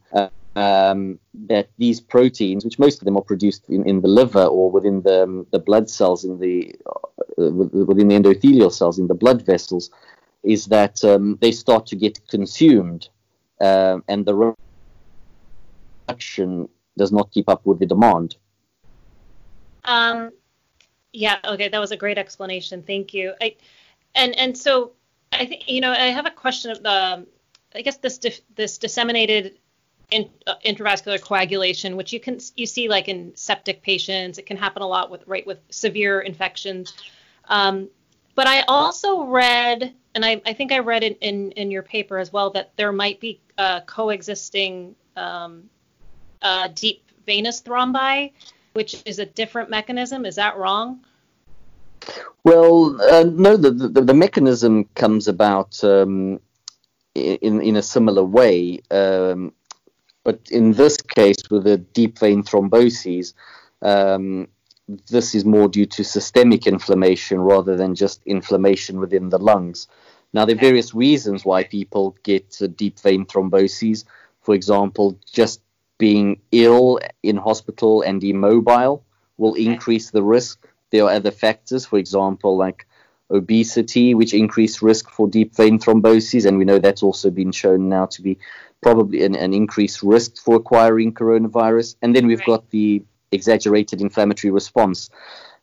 um, 0.56 1.20
that 1.48 1.70
these 1.78 2.00
proteins, 2.00 2.64
which 2.64 2.80
most 2.80 3.00
of 3.00 3.06
them 3.06 3.18
are 3.18 3.24
produced 3.24 3.70
in, 3.70 3.86
in 3.88 4.02
the 4.02 4.08
liver 4.08 4.46
or 4.46 4.70
within 4.70 5.02
the, 5.02 5.24
um, 5.24 5.48
the 5.52 5.60
blood 5.60 5.90
cells 5.90 6.24
in 6.24 6.40
the 6.40 6.76
uh, 6.88 7.50
within 7.50 8.08
the 8.08 8.16
endothelial 8.16 8.72
cells 8.72 9.00
in 9.00 9.08
the 9.08 9.16
blood 9.16 9.44
vessels, 9.46 9.90
is 10.44 10.68
that 10.68 11.04
um, 11.04 11.38
they 11.42 11.52
start 11.52 11.88
to 11.88 11.96
get 11.96 12.26
consumed, 12.28 13.10
uh, 13.60 13.98
and 14.08 14.26
the 14.26 14.54
production 16.06 16.70
does 16.98 17.12
not 17.12 17.32
keep 17.32 17.50
up 17.50 17.66
with 17.66 17.80
the 17.80 17.86
demand. 17.86 18.36
Um, 19.86 20.32
yeah. 21.12 21.38
Okay, 21.46 21.70
that 21.70 21.80
was 21.80 21.92
a 21.92 21.98
great 21.98 22.18
explanation. 22.18 22.84
Thank 22.84 23.14
you. 23.14 23.34
I, 23.42 23.56
and 24.16 24.38
and 24.38 24.58
so 24.58 24.94
I 25.32 25.46
think 25.46 25.68
you 25.68 25.82
know 25.82 25.92
I 25.92 26.08
have 26.08 26.26
a 26.26 26.32
question 26.32 26.72
of 26.72 26.84
the 26.84 27.26
I 27.76 27.82
guess 27.82 27.98
this 27.98 28.20
this 28.56 28.78
disseminated 28.78 29.58
in, 30.12 30.30
uh, 30.48 30.56
intravascular 30.66 31.22
coagulation, 31.22 31.96
which 31.96 32.14
you 32.14 32.20
can 32.20 32.40
you 32.56 32.66
see 32.66 32.88
like 32.88 33.08
in 33.08 33.36
septic 33.36 33.82
patients. 33.82 34.38
It 34.38 34.46
can 34.46 34.58
happen 34.58 34.82
a 34.82 34.88
lot 34.88 35.10
with 35.10 35.24
right 35.28 35.46
with 35.46 35.60
severe 35.70 36.22
infections. 36.22 36.94
Um, 37.46 37.90
but 38.36 38.48
I 38.48 38.62
also 38.62 39.24
read, 39.26 39.94
and 40.16 40.26
I, 40.26 40.42
I 40.46 40.54
think 40.54 40.72
I 40.72 40.80
read 40.80 41.04
it 41.04 41.18
in, 41.22 41.52
in 41.52 41.70
your 41.70 41.84
paper 41.84 42.18
as 42.18 42.34
well, 42.34 42.50
that 42.52 42.72
there 42.78 42.92
might 42.92 43.20
be 43.20 43.40
uh, 43.58 43.82
coexisting 43.82 44.96
um, 45.16 45.70
uh, 46.42 46.70
deep 46.74 47.04
venous 47.26 47.62
thrombi, 47.62 48.32
which 48.74 49.02
is 49.06 49.20
a 49.20 49.26
different 49.26 49.70
mechanism. 49.70 50.26
Is 50.26 50.36
that 50.36 50.58
wrong? 50.58 51.00
Well, 52.44 53.02
uh, 53.02 53.24
no, 53.24 53.56
the, 53.56 53.72
the, 53.72 54.02
the, 54.02 54.14
mechanism 54.14 54.86
comes 54.96 55.30
about 55.30 55.82
um, 55.84 56.42
in, 57.16 57.62
in 57.62 57.78
a 57.78 57.82
similar 57.82 58.24
way. 58.24 58.82
Um, 58.92 59.54
but 60.24 60.42
in 60.52 60.74
this 60.74 60.98
case, 60.98 61.50
with 61.50 61.64
the 61.64 61.78
deep 61.78 62.20
vein 62.20 62.44
thromboses, 62.44 63.34
um, 63.82 64.48
this 65.10 65.34
is 65.36 65.46
more 65.46 65.68
due 65.70 65.86
to 65.86 66.04
systemic 66.04 66.68
inflammation 66.68 67.40
rather 67.40 67.78
than 67.78 67.96
just 67.96 68.22
inflammation 68.26 69.00
within 69.00 69.30
the 69.30 69.38
lungs. 69.40 69.88
Now, 70.34 70.46
there 70.46 70.56
are 70.56 70.60
various 70.60 70.94
reasons 70.94 71.46
why 71.46 71.64
people 71.64 72.18
get 72.24 72.58
uh, 72.62 72.68
deep 72.68 73.00
vein 73.00 73.26
thromboses. 73.26 74.04
For 74.42 74.56
example, 74.56 75.18
just 75.32 75.62
being 76.04 76.42
ill 76.52 77.00
in 77.30 77.38
hospital 77.38 78.02
and 78.02 78.22
immobile 78.26 79.06
will 79.38 79.54
increase 79.54 80.12
the 80.12 80.22
risk. 80.22 80.68
There 80.92 81.06
are 81.06 81.12
other 81.12 81.32
factors, 81.32 81.86
for 81.86 81.98
example, 81.98 82.58
like 82.58 82.86
obesity, 83.32 84.14
which 84.14 84.34
increase 84.34 84.82
risk 84.82 85.10
for 85.10 85.30
deep 85.30 85.56
vein 85.56 85.80
thrombosis, 85.80 86.46
and 86.46 86.58
we 86.58 86.66
know 86.66 86.78
that's 86.78 87.04
also 87.04 87.30
been 87.30 87.54
shown 87.54 87.88
now 87.88 88.06
to 88.08 88.22
be 88.22 88.38
probably 88.82 89.24
an, 89.24 89.34
an 89.38 89.54
increased 89.54 90.04
risk 90.04 90.32
for 90.44 90.58
acquiring 90.58 91.14
coronavirus. 91.14 91.96
And 92.02 92.14
then 92.14 92.28
we've 92.28 92.40
right. 92.40 92.54
got 92.54 92.70
the 92.72 93.02
exaggerated 93.32 94.02
inflammatory 94.02 94.52
response. 94.52 95.10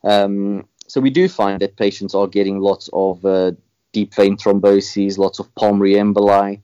Um, 0.04 0.64
so 0.88 1.02
we 1.02 1.10
do 1.10 1.28
find 1.28 1.60
that 1.60 1.76
patients 1.76 2.14
are 2.14 2.26
getting 2.26 2.60
lots 2.60 2.88
of 2.94 3.26
uh, 3.26 3.52
deep 3.92 4.14
vein 4.14 4.38
thromboses, 4.38 5.18
lots 5.18 5.38
of 5.38 5.54
pulmonary 5.54 5.96
emboli, 5.96 6.62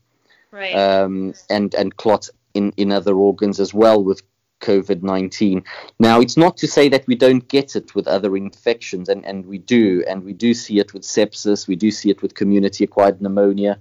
right. 0.50 0.74
um, 0.74 1.34
and 1.50 1.74
and 1.74 1.94
clots 1.98 2.30
in, 2.56 2.72
in 2.76 2.90
other 2.92 3.14
organs 3.14 3.60
as 3.60 3.72
well 3.74 4.02
with 4.02 4.22
COVID 4.60 5.02
19. 5.02 5.62
Now, 5.98 6.20
it's 6.20 6.36
not 6.36 6.56
to 6.58 6.66
say 6.66 6.88
that 6.88 7.06
we 7.06 7.14
don't 7.14 7.46
get 7.48 7.76
it 7.76 7.94
with 7.94 8.08
other 8.08 8.36
infections, 8.36 9.08
and, 9.08 9.24
and 9.24 9.44
we 9.46 9.58
do, 9.58 10.02
and 10.08 10.24
we 10.24 10.32
do 10.32 10.54
see 10.54 10.78
it 10.78 10.94
with 10.94 11.02
sepsis, 11.02 11.68
we 11.68 11.76
do 11.76 11.90
see 11.90 12.10
it 12.10 12.22
with 12.22 12.34
community 12.34 12.84
acquired 12.84 13.20
pneumonia, 13.20 13.78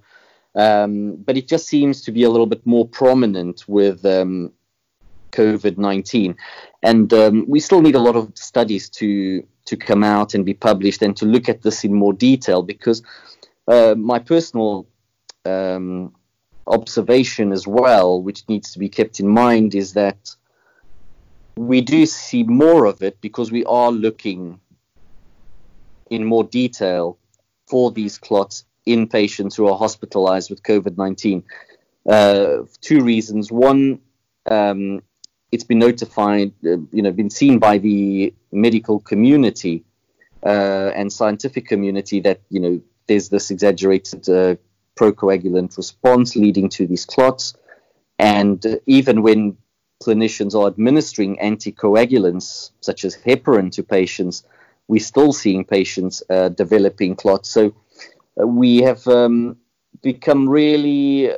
um, 0.55 1.15
but 1.15 1.38
it 1.38 1.48
just 1.48 1.67
seems 1.67 2.01
to 2.01 2.12
be 2.12 2.24
a 2.24 2.29
little 2.29 2.46
bit 2.46 2.65
more 2.65 2.88
prominent 2.88 3.67
with 3.67 4.05
um, 4.05 4.51
COVID 5.32 5.77
19. 5.77 6.36
And 6.84 7.13
um, 7.13 7.46
we 7.48 7.60
still 7.60 7.82
need 7.82 7.96
a 7.96 8.00
lot 8.00 8.15
of 8.15 8.32
studies 8.36 8.89
to, 8.91 9.46
to 9.65 9.77
come 9.77 10.03
out 10.03 10.34
and 10.34 10.46
be 10.46 10.53
published 10.53 11.01
and 11.01 11.15
to 11.17 11.25
look 11.25 11.50
at 11.50 11.62
this 11.62 11.84
in 11.84 11.94
more 11.94 12.13
detail 12.13 12.62
because 12.63 13.01
uh, 13.67 13.96
my 13.98 14.20
personal 14.20 14.88
um, 15.46 16.13
observation 16.67 17.51
as 17.51 17.67
well, 17.67 18.22
which 18.22 18.48
needs 18.48 18.72
to 18.74 18.79
be 18.79 18.89
kept 18.89 19.19
in 19.19 19.27
mind, 19.27 19.75
is 19.75 19.93
that 19.93 20.36
we 21.55 21.81
do 21.81 22.05
see 22.05 22.43
more 22.43 22.86
of 22.86 23.01
it 23.01 23.22
because 23.22 23.51
we 23.51 23.63
are 23.65 23.91
looking 23.91 24.60
in 26.10 26.25
more 26.25 26.43
detail 26.43 27.17
for 27.67 27.91
these 27.91 28.17
clots 28.17 28.65
in 28.86 29.07
patients 29.07 29.55
who 29.55 29.67
are 29.67 29.77
hospitalized 29.77 30.50
with 30.50 30.63
COVID 30.63 30.98
19. 30.98 31.43
Uh, 32.07 32.63
two 32.81 33.01
reasons. 33.01 33.51
One, 33.51 34.00
um, 34.45 35.01
it's 35.51 35.63
been 35.63 35.79
notified, 35.79 36.53
uh, 36.63 36.77
you 36.91 37.01
know, 37.01 37.12
been 37.12 37.31
seen 37.31 37.57
by 37.57 37.79
the 37.79 38.34
medical 38.51 39.00
community 39.00 39.84
uh, 40.45 40.91
and 40.95 41.12
scientific 41.12 41.67
community 41.67 42.19
that, 42.19 42.41
you 42.50 42.60
know, 42.60 42.81
there's 43.07 43.29
this 43.29 43.50
exaggerated 43.50 44.27
uh, 44.29 44.55
procoagulant 44.95 45.77
response 45.77 46.35
leading 46.35 46.69
to 46.69 46.87
these 46.87 47.05
clots. 47.05 47.53
And 48.17 48.79
even 48.85 49.21
when 49.21 49.57
clinicians 50.03 50.55
are 50.59 50.67
administering 50.67 51.37
anticoagulants 51.37 52.71
such 52.81 53.05
as 53.05 53.15
heparin 53.15 53.71
to 53.71 53.83
patients, 53.83 54.43
we're 54.87 54.99
still 54.99 55.33
seeing 55.33 55.65
patients 55.65 56.23
uh, 56.29 56.49
developing 56.49 57.15
clots. 57.15 57.49
So 57.49 57.73
uh, 58.39 58.47
we 58.47 58.77
have 58.77 59.07
um, 59.07 59.57
become 60.01 60.47
really 60.47 61.31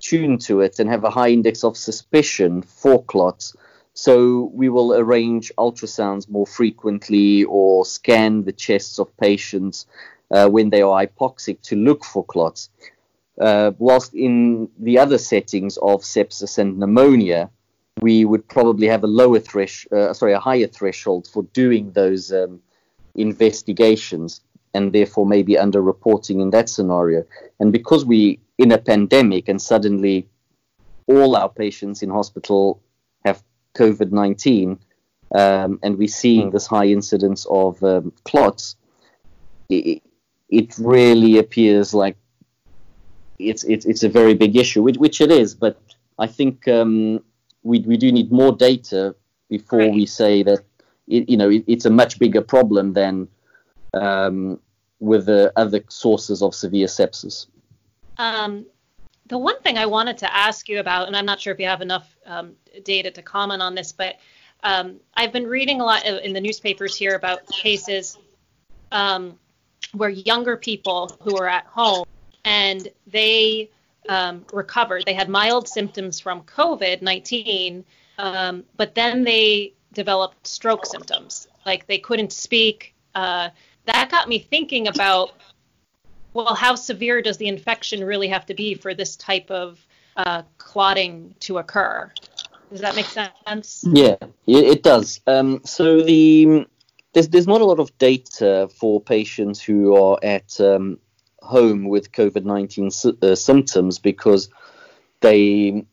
tuned 0.00 0.40
to 0.42 0.60
it 0.60 0.78
and 0.78 0.88
have 0.90 1.04
a 1.04 1.10
high 1.10 1.30
index 1.30 1.64
of 1.64 1.76
suspicion 1.76 2.62
for 2.62 3.02
clots. 3.04 3.54
So 3.92 4.50
we 4.54 4.68
will 4.68 4.94
arrange 4.94 5.52
ultrasounds 5.58 6.28
more 6.28 6.46
frequently 6.46 7.44
or 7.44 7.84
scan 7.84 8.44
the 8.44 8.52
chests 8.52 8.98
of 8.98 9.14
patients 9.16 9.86
uh, 10.30 10.48
when 10.48 10.70
they 10.70 10.82
are 10.82 11.06
hypoxic 11.06 11.60
to 11.62 11.76
look 11.76 12.04
for 12.04 12.24
clots. 12.24 12.70
Uh, 13.40 13.72
whilst 13.78 14.14
in 14.14 14.68
the 14.78 14.98
other 14.98 15.18
settings 15.18 15.78
of 15.78 16.02
sepsis 16.02 16.58
and 16.58 16.78
pneumonia, 16.78 17.48
we 18.00 18.24
would 18.24 18.46
probably 18.48 18.86
have 18.86 19.02
a 19.02 19.06
lower 19.06 19.40
thresh, 19.40 19.86
uh, 19.92 20.12
sorry, 20.12 20.32
a 20.32 20.40
higher 20.40 20.66
threshold 20.66 21.26
for 21.26 21.42
doing 21.52 21.92
those 21.92 22.32
um, 22.32 22.60
investigations, 23.14 24.40
and 24.74 24.92
therefore 24.92 25.26
maybe 25.26 25.54
underreporting 25.54 26.40
in 26.40 26.50
that 26.50 26.68
scenario. 26.68 27.24
And 27.58 27.72
because 27.72 28.04
we 28.04 28.40
in 28.58 28.72
a 28.72 28.78
pandemic 28.78 29.48
and 29.48 29.60
suddenly 29.60 30.28
all 31.06 31.34
our 31.34 31.48
patients 31.48 32.02
in 32.02 32.10
hospital 32.10 32.80
have 33.24 33.42
COVID 33.74 34.12
nineteen, 34.12 34.78
um, 35.34 35.78
and 35.82 35.96
we're 35.98 36.08
seeing 36.08 36.50
this 36.50 36.66
high 36.66 36.86
incidence 36.86 37.46
of 37.50 37.82
um, 37.82 38.12
clots, 38.24 38.76
it, 39.68 40.02
it 40.50 40.76
really 40.78 41.38
appears 41.38 41.94
like 41.94 42.16
it's 43.38 43.64
it's 43.64 43.86
it's 43.86 44.02
a 44.02 44.08
very 44.08 44.34
big 44.34 44.56
issue, 44.56 44.82
which, 44.82 44.98
which 44.98 45.20
it 45.20 45.30
is. 45.30 45.54
But 45.54 45.80
I 46.18 46.26
think 46.26 46.68
um, 46.68 47.22
we 47.62 47.80
we 47.80 47.96
do 47.96 48.12
need 48.12 48.30
more 48.30 48.52
data 48.52 49.14
before 49.48 49.80
right. 49.80 49.92
we 49.92 50.06
say 50.06 50.42
that 50.42 50.60
it, 51.06 51.28
you 51.28 51.36
know 51.36 51.48
it, 51.48 51.64
it's 51.66 51.86
a 51.86 51.90
much 51.90 52.18
bigger 52.18 52.42
problem 52.42 52.92
than 52.92 53.28
um, 53.94 54.60
with 54.98 55.26
the 55.26 55.52
other 55.56 55.82
sources 55.88 56.42
of 56.42 56.54
severe 56.54 56.86
sepsis. 56.86 57.46
Um, 58.18 58.66
the 59.26 59.38
one 59.38 59.60
thing 59.62 59.78
I 59.78 59.86
wanted 59.86 60.18
to 60.18 60.36
ask 60.36 60.68
you 60.68 60.80
about, 60.80 61.06
and 61.06 61.16
I'm 61.16 61.24
not 61.24 61.40
sure 61.40 61.54
if 61.54 61.60
you 61.60 61.66
have 61.66 61.80
enough 61.80 62.14
um, 62.26 62.52
data 62.84 63.10
to 63.12 63.22
comment 63.22 63.62
on 63.62 63.74
this, 63.74 63.92
but 63.92 64.16
um, 64.62 65.00
I've 65.14 65.32
been 65.32 65.46
reading 65.46 65.80
a 65.80 65.84
lot 65.84 66.04
in 66.04 66.34
the 66.34 66.40
newspapers 66.40 66.96
here 66.96 67.14
about 67.14 67.46
cases 67.48 68.18
um, 68.92 69.38
where 69.92 70.10
younger 70.10 70.56
people 70.56 71.16
who 71.22 71.34
were 71.34 71.48
at 71.48 71.66
home 71.66 72.04
and 72.44 72.88
they 73.06 73.70
um, 74.08 74.44
recovered. 74.52 75.04
They 75.06 75.14
had 75.14 75.28
mild 75.28 75.68
symptoms 75.68 76.20
from 76.20 76.42
COVID 76.42 77.02
19, 77.02 77.84
um, 78.18 78.64
but 78.76 78.94
then 78.94 79.24
they 79.24 79.74
developed 79.92 80.46
stroke 80.46 80.86
symptoms. 80.86 81.48
Like 81.66 81.86
they 81.86 81.98
couldn't 81.98 82.32
speak. 82.32 82.94
Uh, 83.14 83.50
that 83.86 84.10
got 84.10 84.28
me 84.28 84.38
thinking 84.38 84.88
about 84.88 85.32
well, 86.32 86.54
how 86.54 86.76
severe 86.76 87.22
does 87.22 87.38
the 87.38 87.48
infection 87.48 88.04
really 88.04 88.28
have 88.28 88.46
to 88.46 88.54
be 88.54 88.74
for 88.74 88.94
this 88.94 89.16
type 89.16 89.50
of 89.50 89.84
uh, 90.16 90.42
clotting 90.58 91.34
to 91.40 91.58
occur? 91.58 92.12
Does 92.70 92.80
that 92.82 92.94
make 92.94 93.06
sense? 93.06 93.84
Yeah, 93.84 94.14
it 94.46 94.84
does. 94.84 95.20
Um, 95.26 95.60
so 95.64 96.02
the 96.02 96.66
there's 97.12 97.28
there's 97.28 97.46
not 97.46 97.60
a 97.60 97.64
lot 97.64 97.80
of 97.80 97.96
data 97.98 98.68
for 98.74 99.00
patients 99.00 99.60
who 99.60 99.96
are 99.96 100.18
at 100.22 100.60
um, 100.60 100.98
home 101.42 101.88
with 101.88 102.12
COVID 102.12 102.44
nineteen 102.44 102.90
uh, 103.22 103.34
symptoms 103.34 103.98
because 103.98 104.48
they 105.20 105.84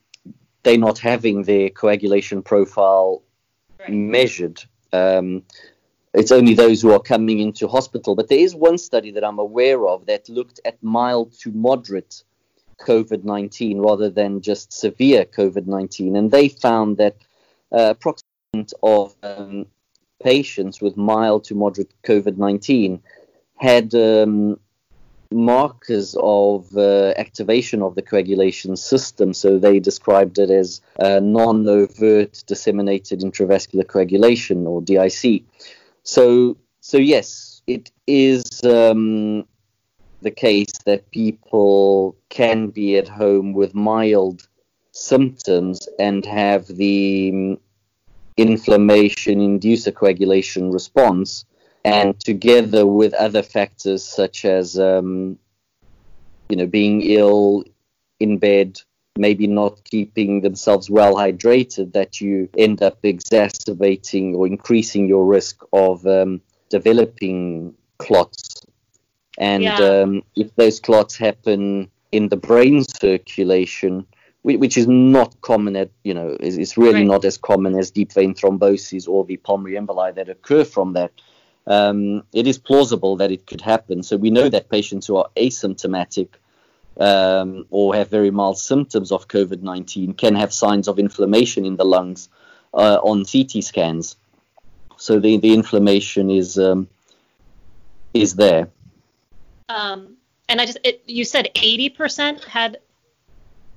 they're 0.64 0.78
not 0.78 1.00
having 1.00 1.44
their 1.44 1.70
coagulation 1.70 2.42
profile 2.42 3.24
right. 3.80 3.90
measured. 3.92 4.64
Um, 4.94 5.44
it's 6.14 6.32
only 6.32 6.54
those 6.54 6.82
who 6.82 6.92
are 6.92 7.00
coming 7.00 7.40
into 7.40 7.68
hospital. 7.68 8.16
But 8.16 8.28
there 8.28 8.40
is 8.40 8.56
one 8.56 8.78
study 8.78 9.12
that 9.12 9.24
I'm 9.24 9.40
aware 9.40 9.88
of 9.88 10.06
that 10.08 10.30
looked 10.30 10.60
at 10.66 10.82
mild 10.82 11.34
to 11.40 11.52
moderate 11.52 12.24
COVID 12.80 13.24
19 13.24 13.80
rather 13.80 14.10
than 14.10 14.42
just 14.42 14.74
severe 14.74 15.26
COVID 15.26 15.68
19. 15.68 16.16
And 16.16 16.32
they 16.32 16.50
found 16.50 16.98
that 16.98 17.18
uh, 17.72 17.92
approximately 17.92 18.24
of 18.82 19.16
um, 19.24 19.68
patients 20.22 20.82
with 20.82 20.98
mild 20.98 21.44
to 21.46 21.56
moderate 21.56 21.92
COVID 22.04 22.38
19 22.38 23.02
had 23.56 23.94
um, 23.96 24.60
markers 25.32 26.16
of 26.22 26.76
uh, 26.78 27.14
activation 27.18 27.82
of 27.82 27.96
the 27.96 28.02
coagulation 28.02 28.76
system. 28.76 29.34
So 29.34 29.58
they 29.58 29.80
described 29.80 30.40
it 30.40 30.50
as 30.50 30.82
uh, 31.00 31.20
non 31.20 31.68
overt 31.68 32.44
disseminated 32.48 33.22
intravascular 33.22 33.88
coagulation 33.88 34.68
or 34.68 34.82
DIC. 34.82 35.44
So, 36.04 36.58
so 36.80 36.98
yes, 36.98 37.62
it 37.68 37.92
is 38.06 38.64
um, 38.64 39.46
the 40.22 40.32
case 40.32 40.72
that 40.86 41.12
people 41.12 42.16
can 42.30 42.68
be 42.70 42.98
at 42.98 43.08
home 43.08 43.54
with 43.54 43.76
mild 43.76 44.48
symptoms 44.92 45.88
and 46.00 46.26
have 46.26 46.68
the 46.68 47.32
um, 47.34 47.60
inflammation 48.38 49.42
induce 49.42 49.88
a 49.88 49.92
coagulation 49.92 50.72
response, 50.72 51.46
and 51.84 52.20
together 52.20 52.86
with 52.86 53.14
other 53.14 53.44
factors 53.44 54.04
such 54.04 54.46
as 54.46 54.80
um, 54.80 55.38
you 56.50 56.56
know 56.56 56.68
being 56.68 57.02
ill 57.02 57.64
in 58.20 58.38
bed 58.38 58.80
maybe 59.18 59.48
not 59.48 59.84
keeping 59.84 60.42
themselves 60.42 60.90
well 60.90 61.16
hydrated 61.16 61.94
that 61.94 62.22
you 62.22 62.48
end 62.58 62.82
up 62.82 63.00
exacerbating 63.04 64.36
or 64.36 64.48
increasing 64.48 65.08
your 65.08 65.26
risk 65.26 65.64
of 65.74 66.06
um, 66.06 66.42
developing 66.70 67.74
clots. 67.98 68.62
And 69.38 69.64
yeah. 69.64 69.78
um, 69.78 70.24
if 70.36 70.56
those 70.56 70.80
clots 70.80 71.18
happen 71.18 71.90
in 72.12 72.30
the 72.30 72.38
brain 72.38 72.84
circulation, 72.84 74.06
which 74.56 74.78
is 74.78 74.88
not 74.88 75.40
common 75.42 75.76
at, 75.76 75.90
you 76.04 76.14
know, 76.14 76.38
is, 76.40 76.78
really 76.78 76.94
right. 76.94 77.08
not 77.08 77.26
as 77.26 77.38
common 77.38 77.78
as 77.78 77.92
deep 77.92 78.14
vein 78.14 78.34
thrombosis 78.34 79.08
or 79.08 79.26
the 79.26 79.38
pulmonary 79.38 79.76
emboli 79.76 80.16
that 80.16 80.30
occur 80.30 80.64
from 80.64 80.94
that. 80.94 81.12
Um, 81.66 82.24
it 82.32 82.48
is 82.48 82.58
plausible 82.58 83.18
that 83.18 83.30
it 83.30 83.46
could 83.46 83.60
happen. 83.60 84.04
So 84.04 84.16
we 84.16 84.30
know 84.30 84.48
that 84.48 84.70
patients 84.70 85.06
who 85.06 85.18
are 85.18 85.30
asymptomatic 85.36 86.30
um, 86.98 87.66
or 87.70 87.94
have 87.96 88.10
very 88.10 88.32
mild 88.32 88.58
symptoms 88.58 89.12
of 89.12 89.28
COVID 89.28 89.62
19 89.62 90.14
can 90.14 90.36
have 90.36 90.54
signs 90.54 90.88
of 90.88 90.98
inflammation 90.98 91.66
in 91.66 91.76
the 91.76 91.86
lungs 91.86 92.30
uh, 92.74 93.00
on 93.04 93.26
CT 93.26 93.64
scans. 93.64 94.16
So 94.96 95.20
the, 95.20 95.38
the 95.38 95.54
inflammation 95.54 96.30
is 96.30 96.58
um, 96.58 96.88
is 98.14 98.36
there. 98.36 98.70
Um, 99.68 100.16
and 100.48 100.62
I 100.62 100.66
just 100.66 100.80
it, 100.84 101.04
you 101.06 101.26
said 101.26 101.50
80% 101.54 102.46
had 102.46 102.78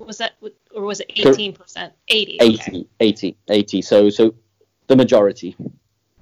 was 0.05 0.17
that 0.17 0.33
or 0.73 0.83
was 0.83 0.99
it 0.99 1.09
18%? 1.15 1.91
80. 2.07 2.37
80, 2.39 2.53
okay. 2.55 2.85
80, 2.99 3.37
80. 3.49 3.81
So 3.81 4.09
so 4.09 4.33
the 4.87 4.95
majority. 4.95 5.55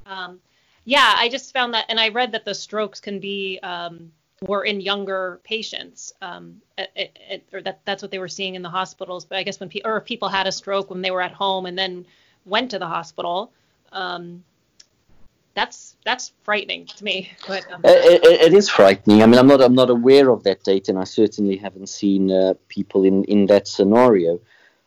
Um, 0.06 0.40
yeah, 0.86 1.16
I 1.18 1.30
just 1.30 1.54
found 1.54 1.74
that, 1.74 1.86
and 1.90 2.00
I 2.00 2.10
read 2.10 2.32
that 2.32 2.46
the 2.46 2.56
strokes 2.56 3.00
can 3.00 3.20
be 3.20 3.60
um, 3.62 4.12
were 4.42 4.64
in 4.64 4.82
younger 4.82 5.40
patients, 5.44 6.14
um, 6.22 6.62
it, 6.78 7.12
it, 7.30 7.44
or 7.54 7.62
that 7.62 7.82
that's 7.86 8.02
what 8.02 8.12
they 8.12 8.20
were 8.20 8.28
seeing 8.28 8.56
in 8.56 8.62
the 8.62 8.70
hospitals. 8.70 9.26
But 9.26 9.38
I 9.38 9.44
guess 9.44 9.60
when 9.60 9.70
pe- 9.70 9.82
or 9.84 9.98
if 9.98 10.06
people 10.06 10.30
had 10.30 10.48
a 10.48 10.52
stroke 10.52 10.90
when 10.90 11.02
they 11.02 11.12
were 11.12 11.22
at 11.22 11.34
home 11.34 11.66
and 11.66 11.78
then 11.78 12.06
went 12.46 12.72
to 12.72 12.80
the 12.80 12.88
hospital, 12.88 13.52
um, 13.92 14.44
that's 15.54 15.96
that's 16.06 16.34
frightening 16.44 16.86
to 16.88 17.04
me. 17.04 17.32
But 17.48 17.72
um, 17.72 17.82
it, 17.84 18.24
it, 18.24 18.42
it 18.42 18.54
is 18.54 18.70
frightening. 18.70 19.24
I 19.24 19.26
mean, 19.26 19.40
I'm 19.40 19.48
not 19.48 19.62
I'm 19.62 19.76
not 19.76 19.90
aware 19.90 20.30
of 20.30 20.44
that 20.44 20.64
data, 20.64 20.92
and 20.92 21.00
I 21.00 21.04
certainly 21.04 21.58
haven't 21.58 21.90
seen 21.90 22.32
uh, 22.32 22.54
people 22.68 23.04
in 23.04 23.24
in 23.26 23.46
that 23.48 23.68
scenario. 23.68 24.40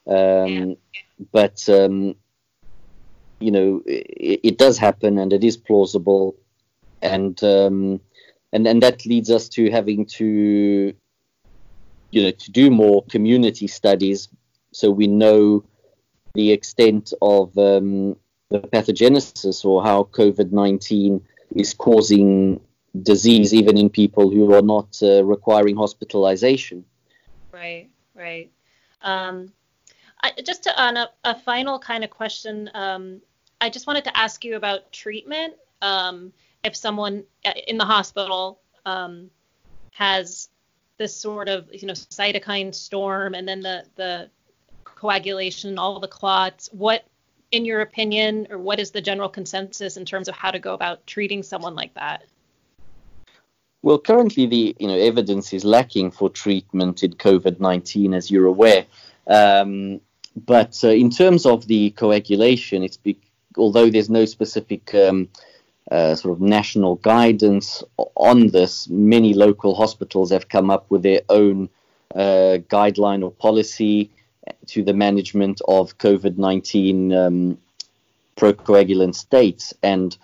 Um, 0.07 0.48
yeah. 0.48 0.75
But 1.33 1.68
um, 1.68 2.16
you 3.40 3.51
know, 3.51 3.83
it, 3.87 4.40
it, 4.42 4.59
does 4.59 4.79
happen, 4.79 5.18
and 5.18 5.33
it 5.33 5.44
is 5.44 5.57
plausible, 5.57 6.37
and 7.01 7.42
um, 7.42 8.01
and 8.53 8.66
and 8.66 8.83
that 8.83 9.07
leads 9.07 9.31
us 9.31 9.48
to 9.51 9.70
having 9.70 10.07
to 10.07 10.94
you 12.11 12.22
know 12.22 12.31
to 12.31 12.51
do 12.51 12.70
more 12.70 13.05
community 13.05 13.66
studies 13.66 14.29
so 14.72 14.90
we 14.90 15.07
know 15.07 15.64
the 16.35 16.51
extent 16.51 17.12
of 17.20 17.57
um, 17.59 18.16
the 18.53 18.61
pathogenesis 18.61 19.65
or 19.65 19.83
how 19.83 20.05
COVID 20.05 20.53
19 20.53 21.25
is 21.57 21.75
causing 21.75 22.61
disease, 23.03 23.55
even 23.55 23.79
in 23.79 23.88
people 23.88 24.31
who 24.31 24.53
are 24.55 24.62
not 24.62 24.99
uh, 25.03 25.25
requiring 25.25 25.77
hospitalization. 25.77 26.85
Right, 27.51 27.88
right. 28.15 28.51
Um, 29.03 29.53
I, 30.23 30.33
just 30.45 30.65
to, 30.65 30.83
on 30.83 30.97
a, 30.97 31.09
a, 31.25 31.38
final 31.41 31.79
kind 31.79 32.05
of 32.05 32.11
question, 32.11 32.71
um, 32.75 33.21
I 33.61 33.71
just 33.71 33.87
wanted 33.87 34.05
to 34.05 34.17
ask 34.17 34.45
you 34.45 34.57
about 34.57 34.93
treatment. 34.93 35.55
Um, 35.81 36.33
if 36.62 36.77
someone 36.77 37.25
uh, 37.45 37.53
in 37.67 37.79
the 37.79 37.85
hospital 37.85 38.61
um, 38.87 39.31
has 39.93 40.49
this 40.99 41.17
sort 41.17 41.49
of 41.49 41.69
you 41.73 41.88
know 41.88 41.95
cytokine 41.95 42.73
storm 42.75 43.35
and 43.35 43.49
then 43.49 43.61
the 43.61 43.85
the 43.97 44.31
coagulation, 44.85 45.79
all 45.79 45.99
the 45.99 46.09
clots, 46.09 46.69
what 46.73 47.05
in 47.53 47.65
your 47.65 47.83
opinion, 47.83 48.47
or 48.51 48.59
what 48.59 48.81
is 48.81 48.91
the 48.91 49.01
general 49.01 49.29
consensus 49.29 49.97
in 49.97 50.05
terms 50.05 50.29
of 50.29 50.35
how 50.35 50.51
to 50.51 50.59
go 50.59 50.75
about 50.75 51.07
treating 51.07 51.43
someone 51.43 51.75
like 51.75 51.95
that? 51.95 52.25
Well, 53.83 53.99
currently 53.99 54.47
the 54.47 54.77
you 54.79 54.88
know 54.88 54.97
evidence 54.97 55.53
is 55.53 55.65
lacking 55.65 56.11
for 56.12 56.31
treatment 56.31 57.03
in 57.03 57.12
COVID 57.12 57.61
nineteen, 57.61 58.15
as 58.15 58.31
you're 58.31 58.47
aware. 58.47 58.87
Um, 59.27 60.01
but 60.35 60.81
uh, 60.83 60.88
in 60.88 61.11
terms 61.11 61.45
of 61.45 61.67
the 61.67 61.91
coagulation, 61.91 62.83
it's 62.83 62.97
be- 62.97 63.19
although 63.57 63.91
there's 63.91 64.09
no 64.09 64.25
specific 64.25 64.95
um, 64.95 65.29
uh, 65.91 66.15
sort 66.15 66.33
of 66.33 66.41
national 66.41 66.97
guidance 66.97 67.83
on 68.15 68.49
this, 68.49 68.88
many 68.88 69.35
local 69.35 69.75
hospitals 69.75 70.31
have 70.31 70.49
come 70.49 70.71
up 70.71 70.91
with 70.91 71.03
their 71.03 71.21
own 71.29 71.69
uh, 72.15 72.59
guideline 72.71 73.23
or 73.23 73.31
policy 73.31 74.11
to 74.66 74.83
the 74.83 74.94
management 74.94 75.61
of 75.68 75.98
COVID 75.98 76.38
19 76.38 77.12
um, 77.12 77.59
procoagulant 78.37 79.14
states. 79.14 79.74
And 79.83 80.16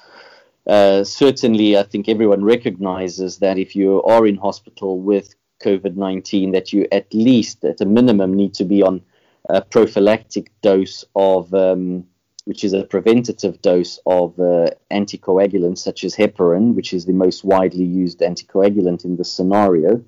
uh, 0.66 1.04
certainly, 1.04 1.76
I 1.76 1.82
think 1.82 2.08
everyone 2.08 2.44
recognizes 2.44 3.38
that 3.38 3.58
if 3.58 3.74
you 3.74 4.02
are 4.02 4.26
in 4.26 4.36
hospital 4.36 4.98
with 4.98 5.34
COVID 5.60 5.96
19, 5.96 6.52
that 6.52 6.72
you 6.72 6.86
at 6.92 7.12
least, 7.14 7.64
at 7.64 7.80
a 7.80 7.86
minimum, 7.86 8.34
need 8.34 8.54
to 8.54 8.64
be 8.64 8.82
on 8.82 9.02
a 9.48 9.62
prophylactic 9.62 10.50
dose 10.60 11.04
of, 11.16 11.52
um, 11.54 12.04
which 12.44 12.64
is 12.64 12.72
a 12.74 12.84
preventative 12.84 13.60
dose 13.62 13.98
of 14.04 14.38
uh, 14.38 14.68
anticoagulants 14.90 15.78
such 15.78 16.04
as 16.04 16.14
heparin, 16.14 16.74
which 16.74 16.92
is 16.92 17.06
the 17.06 17.12
most 17.12 17.44
widely 17.44 17.84
used 17.84 18.20
anticoagulant 18.20 19.04
in 19.04 19.16
this 19.16 19.32
scenario. 19.32 20.04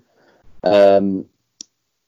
Um, 0.63 1.25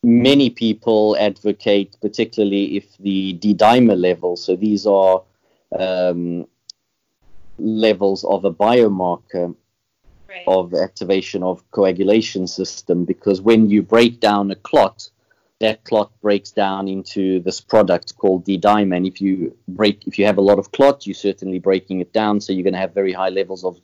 many 0.02 0.50
people 0.50 1.16
advocate, 1.18 1.96
particularly 2.00 2.76
if 2.76 2.96
the 2.98 3.34
D 3.34 3.54
dimer 3.54 3.96
levels, 3.96 4.44
so 4.44 4.56
these 4.56 4.86
are 4.86 5.22
um, 5.78 6.46
levels 7.58 8.24
of 8.24 8.44
a 8.44 8.52
biomarker 8.52 9.54
right. 10.28 10.44
of 10.46 10.74
activation 10.74 11.42
of 11.42 11.62
coagulation 11.70 12.46
system, 12.46 13.04
because 13.04 13.40
when 13.40 13.70
you 13.70 13.82
break 13.82 14.20
down 14.20 14.50
a 14.50 14.56
clot, 14.56 15.08
that 15.60 15.84
clot 15.84 16.10
breaks 16.20 16.50
down 16.50 16.88
into 16.88 17.38
this 17.40 17.60
product 17.60 18.16
called 18.16 18.44
D-dimer. 18.44 18.96
And 18.96 19.06
if 19.06 19.20
you 19.20 19.56
break, 19.68 20.08
if 20.08 20.18
you 20.18 20.26
have 20.26 20.38
a 20.38 20.40
lot 20.40 20.58
of 20.58 20.72
clot, 20.72 21.06
you're 21.06 21.14
certainly 21.14 21.60
breaking 21.60 22.00
it 22.00 22.12
down, 22.12 22.40
so 22.40 22.52
you're 22.52 22.64
going 22.64 22.74
to 22.74 22.80
have 22.80 22.92
very 22.92 23.12
high 23.12 23.28
levels 23.28 23.64
of 23.64 23.80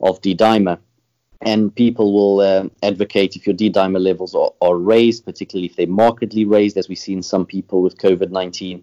of 0.00 0.20
D-dimer 0.20 0.78
and 1.42 1.74
people 1.74 2.12
will 2.12 2.40
uh, 2.40 2.68
advocate 2.82 3.36
if 3.36 3.46
your 3.46 3.54
D-dimer 3.54 4.00
levels 4.00 4.34
are, 4.34 4.52
are, 4.60 4.76
raised, 4.76 5.24
particularly 5.24 5.66
if 5.66 5.76
they're 5.76 5.86
markedly 5.86 6.44
raised, 6.44 6.76
as 6.76 6.88
we 6.88 6.94
see 6.94 7.12
in 7.12 7.22
some 7.22 7.44
people 7.44 7.82
with 7.82 7.98
COVID-19, 7.98 8.82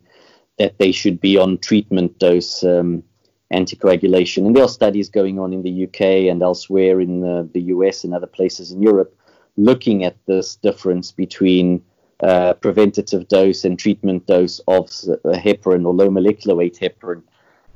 that 0.59 0.77
they 0.77 0.91
should 0.91 1.19
be 1.19 1.37
on 1.37 1.57
treatment 1.57 2.19
dose 2.19 2.63
um, 2.63 3.03
anticoagulation. 3.51 4.45
And 4.45 4.55
there 4.55 4.63
are 4.63 4.69
studies 4.69 5.09
going 5.09 5.39
on 5.39 5.53
in 5.53 5.63
the 5.63 5.85
UK 5.85 6.29
and 6.29 6.41
elsewhere 6.41 7.01
in 7.01 7.23
uh, 7.23 7.43
the 7.53 7.61
US 7.61 8.03
and 8.03 8.13
other 8.13 8.27
places 8.27 8.71
in 8.71 8.81
Europe 8.81 9.17
looking 9.57 10.03
at 10.03 10.17
this 10.25 10.55
difference 10.55 11.11
between 11.11 11.83
uh, 12.21 12.53
preventative 12.53 13.27
dose 13.27 13.65
and 13.65 13.77
treatment 13.77 14.25
dose 14.25 14.59
of 14.67 14.85
uh, 14.85 15.37
heparin 15.37 15.85
or 15.85 15.93
low 15.93 16.09
molecular 16.09 16.55
weight 16.55 16.77
heparin. 16.81 17.21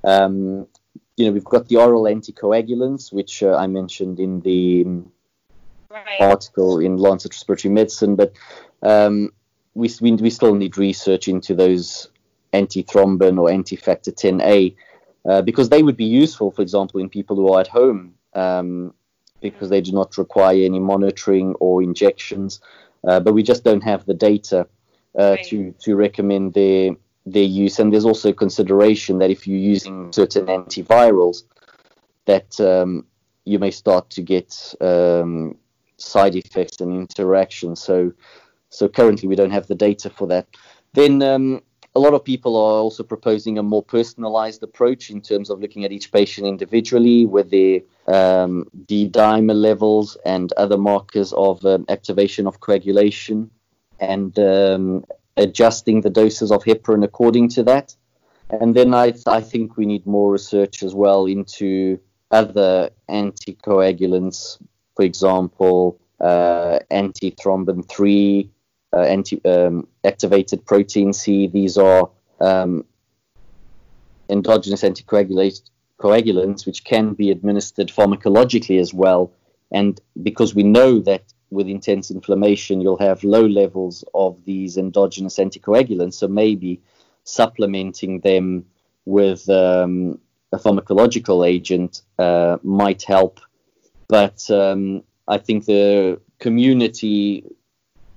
Um, 0.04 0.68
you 1.18 1.26
know, 1.26 1.32
we've 1.32 1.44
got 1.44 1.68
the 1.68 1.78
oral 1.78 2.04
anticoagulants, 2.04 3.12
which 3.12 3.42
uh, 3.42 3.56
I 3.56 3.68
mentioned 3.68 4.20
in 4.20 4.40
the 4.42 4.84
um, 4.86 5.12
right. 5.90 6.22
article 6.22 6.80
in 6.80 6.98
Lancet 6.98 7.34
Respiratory 7.34 7.74
Medicine, 7.74 8.16
but 8.16 8.34
um, 8.84 9.34
we, 9.74 9.90
we, 10.00 10.12
we 10.14 10.30
still 10.30 10.54
need 10.54 10.78
research 10.78 11.28
into 11.28 11.56
those 11.56 12.08
antithrombin 12.54 13.40
or 13.40 13.50
anti-factor 13.50 14.12
10A 14.12 14.76
uh, 15.28 15.42
because 15.42 15.70
they 15.70 15.82
would 15.82 15.98
be 15.98 16.06
useful, 16.06 16.52
for 16.52 16.62
example, 16.62 17.02
in 17.02 17.10
people 17.10 17.36
who 17.36 17.52
are 17.52 17.62
at 17.62 17.68
home 17.68 18.14
um, 18.34 18.94
because 19.42 19.70
they 19.70 19.82
do 19.82 19.92
not 19.92 20.18
require 20.18 20.64
any 20.64 20.80
monitoring 20.80 21.56
or 21.56 21.82
injections, 21.82 22.62
uh, 23.08 23.20
but 23.20 23.34
we 23.34 23.42
just 23.42 23.64
don't 23.64 23.82
have 23.82 24.06
the 24.06 24.14
data 24.14 24.68
uh, 25.18 25.32
right. 25.32 25.46
to 25.48 25.74
to 25.80 25.96
recommend 25.96 26.54
their 26.54 26.92
their 27.32 27.44
use. 27.44 27.80
And 27.80 27.92
there's 27.92 28.06
also 28.06 28.32
consideration 28.34 29.20
that 29.20 29.30
if 29.30 29.48
you're 29.48 29.58
using 29.58 30.12
certain 30.14 30.46
antivirals, 30.48 31.44
that 32.26 32.60
um, 32.60 33.06
you 33.46 33.60
may 33.60 33.72
start 33.72 34.10
to 34.12 34.22
get 34.22 34.76
um, 34.82 35.58
side 35.98 36.36
effects 36.36 36.82
and 36.82 36.94
interactions. 36.94 37.82
So, 37.82 38.14
so 38.70 38.88
currently 38.88 39.28
we 39.28 39.36
don't 39.36 39.52
have 39.52 39.68
the 39.68 39.76
data 39.76 40.10
for 40.10 40.28
that. 40.28 40.48
Then 40.94 41.22
um, 41.22 41.62
a 41.96 42.00
lot 42.00 42.14
of 42.14 42.24
people 42.24 42.56
are 42.56 42.80
also 42.80 43.04
proposing 43.04 43.58
a 43.58 43.64
more 43.64 43.84
personalized 43.84 44.62
approach 44.64 45.10
in 45.10 45.22
terms 45.22 45.50
of 45.50 45.60
looking 45.60 45.84
at 45.84 45.92
each 45.92 46.12
patient 46.12 46.48
individually 46.48 47.26
with 47.26 47.50
their 47.50 47.82
um, 48.08 48.66
D-dimer 48.86 49.56
levels 49.56 50.18
and 50.26 50.54
other 50.54 50.78
markers 50.78 51.34
of 51.34 51.66
um, 51.66 51.86
activation 51.90 52.46
of 52.48 52.60
coagulation 52.60 53.50
and 54.00 54.38
um, 54.38 55.06
adjusting 55.38 56.02
the 56.02 56.10
doses 56.10 56.52
of 56.52 56.64
heparin 56.64 57.04
according 57.04 57.50
to 57.50 57.64
that. 57.64 57.96
And 58.50 58.76
then 58.76 58.94
I, 58.94 59.14
I 59.28 59.42
think 59.42 59.78
we 59.78 59.86
need 59.86 60.06
more 60.06 60.32
research 60.32 60.84
as 60.84 60.96
well 60.96 61.26
into 61.26 62.00
other 62.32 62.90
anticoagulants, 63.10 64.62
for 64.96 65.04
example, 65.04 66.00
uh, 66.20 66.80
antithrombin 66.92 67.88
3, 67.88 68.50
uh, 68.94 69.00
anti, 69.00 69.44
um, 69.46 69.88
activated 70.04 70.66
protein 70.66 71.14
C. 71.14 71.48
These 71.48 71.78
are 71.78 72.10
um, 72.40 72.86
endogenous 74.30 74.84
anticoagulants 74.84 76.66
which 76.66 76.84
can 76.84 77.14
be 77.14 77.32
administered 77.32 77.90
pharmacologically 77.90 78.80
as 78.80 78.94
well. 78.94 79.32
And 79.72 80.00
because 80.24 80.56
we 80.56 80.64
know 80.64 81.00
that 81.00 81.24
with 81.50 81.68
intense 81.68 82.12
inflammation, 82.12 82.82
you'll 82.82 82.98
have 82.98 83.24
low 83.24 83.46
levels 83.46 84.04
of 84.14 84.44
these 84.46 84.78
endogenous 84.78 85.38
anticoagulants. 85.38 86.16
So 86.16 86.28
maybe 86.28 86.82
supplementing 87.24 88.20
them 88.22 88.66
with 89.06 89.48
um, 89.50 90.20
a 90.52 90.58
pharmacological 90.58 91.48
agent 91.48 92.02
uh, 92.20 92.58
might 92.64 93.04
help. 93.04 93.40
But 94.08 94.50
um, 94.50 95.04
I 95.28 95.38
think 95.38 95.66
the 95.66 96.20
community 96.40 97.44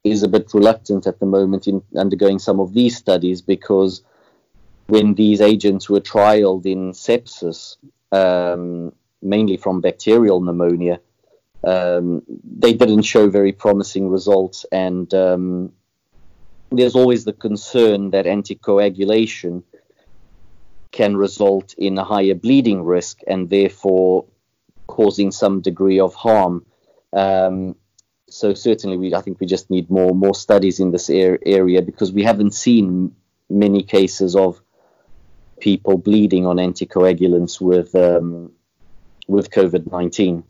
is 0.04 0.22
a 0.22 0.28
bit 0.28 0.52
reluctant 0.54 1.06
at 1.06 1.20
the 1.20 1.26
moment 1.26 1.68
in 1.68 1.82
undergoing 1.96 2.38
some 2.38 2.60
of 2.60 2.72
these 2.72 2.96
studies 2.96 3.42
because 3.42 4.02
when 4.86 5.14
these 5.14 5.40
agents 5.40 5.88
were 5.88 6.00
trialed 6.00 6.66
in 6.66 6.92
sepsis, 6.92 7.76
um, 8.12 8.92
mainly 9.22 9.56
from 9.56 9.80
bacterial 9.80 10.40
pneumonia, 10.40 11.00
um, 11.64 12.22
they 12.58 12.72
didn't 12.72 13.02
show 13.02 13.28
very 13.28 13.52
promising 13.52 14.08
results, 14.08 14.66
and 14.72 15.12
um, 15.14 15.72
there's 16.70 16.94
always 16.94 17.24
the 17.24 17.32
concern 17.32 18.10
that 18.10 18.26
anticoagulation 18.26 19.62
can 20.92 21.16
result 21.16 21.74
in 21.78 21.98
a 21.98 22.04
higher 22.04 22.34
bleeding 22.34 22.82
risk 22.84 23.20
and 23.26 23.48
therefore 23.48 24.24
causing 24.86 25.30
some 25.30 25.60
degree 25.60 26.00
of 26.00 26.14
harm. 26.14 26.66
Um, 27.12 27.76
so 28.28 28.54
certainly, 28.54 28.96
we 28.96 29.14
I 29.14 29.20
think 29.20 29.40
we 29.40 29.46
just 29.46 29.70
need 29.70 29.90
more 29.90 30.14
more 30.14 30.34
studies 30.34 30.80
in 30.80 30.92
this 30.92 31.10
area 31.10 31.82
because 31.82 32.12
we 32.12 32.22
haven't 32.22 32.54
seen 32.54 33.14
many 33.48 33.82
cases 33.82 34.36
of 34.36 34.60
people 35.60 35.98
bleeding 35.98 36.46
on 36.46 36.56
anticoagulants 36.56 37.60
with 37.60 37.94
um, 37.94 38.52
with 39.26 39.50
COVID 39.50 39.90
nineteen. 39.90 40.44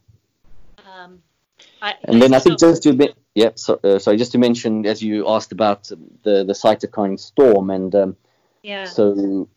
And 2.05 2.21
then 2.21 2.35
I 2.35 2.39
think 2.39 2.59
just 2.59 2.83
to 2.83 3.15
yeah, 3.35 3.51
so, 3.55 3.79
uh, 3.85 3.99
sorry, 3.99 4.17
just 4.17 4.33
to 4.33 4.39
mention, 4.39 4.87
as 4.87 5.03
you 5.03 5.29
asked 5.29 5.53
about 5.53 5.85
the 5.85 6.45
the 6.45 6.53
cytokine 6.53 7.19
storm, 7.19 7.71
and 7.71 7.95
um, 7.95 8.17
yeah, 8.63 8.85
so 8.85 9.49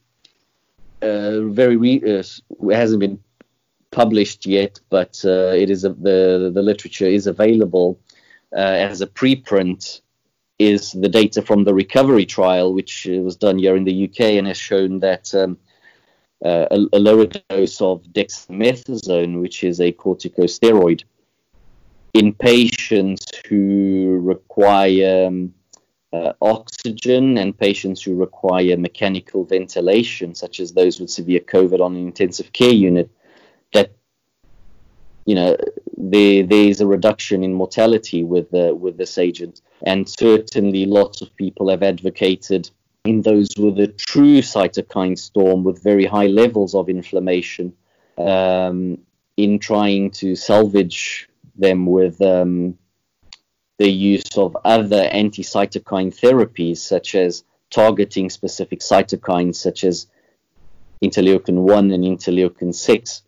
uh, 1.02 1.42
very 1.42 1.76
re- 1.76 2.02
uh, 2.04 2.24
it 2.24 2.76
hasn't 2.76 3.00
been 3.00 3.20
published 3.92 4.46
yet, 4.46 4.80
but 4.90 5.22
uh, 5.26 5.54
it 5.56 5.70
is 5.70 5.86
a, 5.86 5.90
the 5.90 6.52
the 6.54 6.62
literature 6.62 7.08
is 7.08 7.28
available 7.28 8.00
uh, 8.56 8.60
as 8.60 9.02
a 9.02 9.08
preprint. 9.08 10.02
Is 10.60 10.92
the 10.92 11.10
data 11.10 11.42
from 11.42 11.64
the 11.64 11.74
recovery 11.74 12.28
trial, 12.28 12.74
which 12.74 13.08
uh, 13.08 13.14
was 13.22 13.36
done 13.36 13.58
here 13.58 13.76
in 13.76 13.86
the 13.86 14.06
UK, 14.06 14.38
and 14.38 14.48
has 14.48 14.58
shown 14.58 15.00
that 15.00 15.34
um, 15.34 15.58
a, 16.44 16.78
a, 16.94 17.00
lower 17.00 17.26
dose 17.26 17.82
of 17.82 18.04
dexamethasone, 18.04 19.42
which 19.42 19.64
is 19.64 19.82
a 19.82 19.92
corticosteroid, 19.92 21.04
in 22.14 22.34
patients 22.34 23.26
who 23.48 24.20
require 24.22 25.28
um, 25.28 25.54
uh, 26.14 26.34
oxygen 26.42 27.38
and 27.40 27.58
patients 27.58 28.04
who 28.04 28.16
require 28.16 28.78
mechanical 28.78 29.44
ventilation, 29.44 30.36
such 30.36 30.60
as 30.60 30.72
those 30.72 31.00
with 31.00 31.10
severe 31.10 31.40
COVID 31.40 31.82
on 31.82 31.96
an 31.96 32.02
intensive 32.02 32.54
care 32.54 32.72
unit, 32.72 33.10
that 33.74 33.92
you 35.26 35.34
know 35.34 35.58
there 35.98 36.44
there's 36.44 36.82
a 36.82 36.88
reduction 36.88 37.44
in 37.44 37.54
mortality 37.54 38.24
with 38.24 38.52
with 38.52 38.98
this 38.98 39.18
agent, 39.18 39.62
and 39.82 40.08
certainly 40.08 40.86
lots 40.86 41.22
of 41.22 41.36
people 41.36 41.70
have 41.70 41.82
advocated 41.82 42.70
in 43.06 43.22
those 43.22 43.50
with 43.58 43.80
a 43.80 43.88
true 43.88 44.40
cytokine 44.40 45.18
storm 45.18 45.64
with 45.64 45.84
very 45.84 46.06
high 46.06 46.28
levels 46.28 46.76
of 46.76 46.90
inflammation 46.90 47.74
um, 48.18 48.98
in 49.36 49.60
trying 49.60 50.12
to 50.12 50.36
salvage 50.36 51.28
them 51.56 51.86
with 51.86 52.22
um, 52.22 52.78
the 53.78 53.90
use 53.90 54.38
of 54.38 54.58
other 54.64 55.04
anti-cytokine 55.12 56.18
therapies 56.18 56.78
such 56.78 57.16
as 57.16 57.44
targeting 57.70 58.30
specific 58.30 58.80
cytokines 58.80 59.56
such 59.56 59.84
as 59.84 60.08
interleukin 61.02 61.56
1 61.56 61.92
and 61.92 62.04
interleukin 62.04 62.74
6 62.74 63.22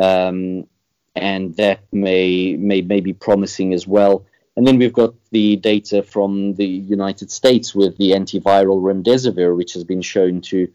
um, 0.00 0.66
and 1.14 1.56
that 1.56 1.80
may, 1.92 2.56
may 2.56 2.82
may 2.82 3.00
be 3.00 3.14
promising 3.14 3.72
as 3.72 3.86
well. 3.86 4.26
And 4.56 4.66
then 4.66 4.78
we've 4.78 4.92
got 4.92 5.14
the 5.30 5.56
data 5.56 6.02
from 6.02 6.54
the 6.54 6.66
United 6.66 7.30
States 7.30 7.74
with 7.74 7.96
the 7.98 8.12
antiviral 8.12 8.80
remdesivir, 8.80 9.56
which 9.56 9.74
has 9.74 9.84
been 9.84 10.02
shown 10.02 10.40
to 10.42 10.68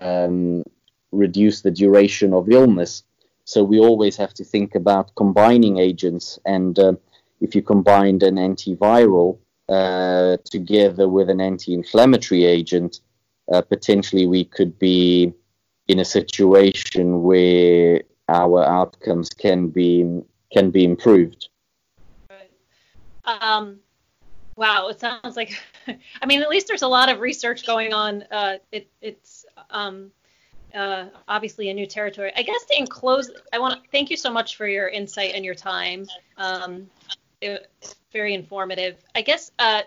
um, 0.00 0.64
reduce 1.12 1.60
the 1.60 1.70
duration 1.70 2.32
of 2.32 2.50
illness. 2.50 3.02
So 3.46 3.62
we 3.62 3.78
always 3.78 4.16
have 4.16 4.34
to 4.34 4.44
think 4.44 4.74
about 4.74 5.14
combining 5.14 5.78
agents, 5.78 6.36
and 6.44 6.76
uh, 6.78 6.94
if 7.40 7.54
you 7.54 7.62
combined 7.62 8.24
an 8.24 8.36
antiviral 8.36 9.38
uh, 9.68 10.36
together 10.44 11.08
with 11.08 11.30
an 11.30 11.40
anti-inflammatory 11.40 12.44
agent, 12.44 13.00
uh, 13.52 13.62
potentially 13.62 14.26
we 14.26 14.44
could 14.44 14.76
be 14.80 15.32
in 15.86 16.00
a 16.00 16.04
situation 16.04 17.22
where 17.22 18.02
our 18.28 18.64
outcomes 18.64 19.30
can 19.30 19.68
be 19.68 20.20
can 20.52 20.72
be 20.72 20.84
improved. 20.84 21.48
Um, 23.24 23.78
wow, 24.56 24.88
it 24.88 24.98
sounds 24.98 25.36
like. 25.36 25.56
I 26.20 26.26
mean, 26.26 26.42
at 26.42 26.48
least 26.48 26.66
there's 26.66 26.82
a 26.82 26.88
lot 26.88 27.08
of 27.08 27.20
research 27.20 27.64
going 27.64 27.92
on. 27.92 28.24
Uh, 28.28 28.58
it, 28.72 28.88
it's 29.00 29.46
um, 29.70 30.10
uh, 30.74 31.06
obviously 31.28 31.70
a 31.70 31.74
new 31.74 31.86
territory. 31.86 32.32
I 32.36 32.42
guess 32.42 32.64
to 32.66 32.78
enclose, 32.78 33.30
I 33.52 33.58
want 33.58 33.82
to 33.82 33.90
thank 33.90 34.10
you 34.10 34.16
so 34.16 34.30
much 34.30 34.56
for 34.56 34.66
your 34.66 34.88
insight 34.88 35.32
and 35.34 35.44
your 35.44 35.54
time. 35.54 36.06
Um, 36.36 36.88
it's 37.40 37.96
very 38.12 38.34
informative. 38.34 38.96
I 39.14 39.22
guess, 39.22 39.52
uh, 39.58 39.82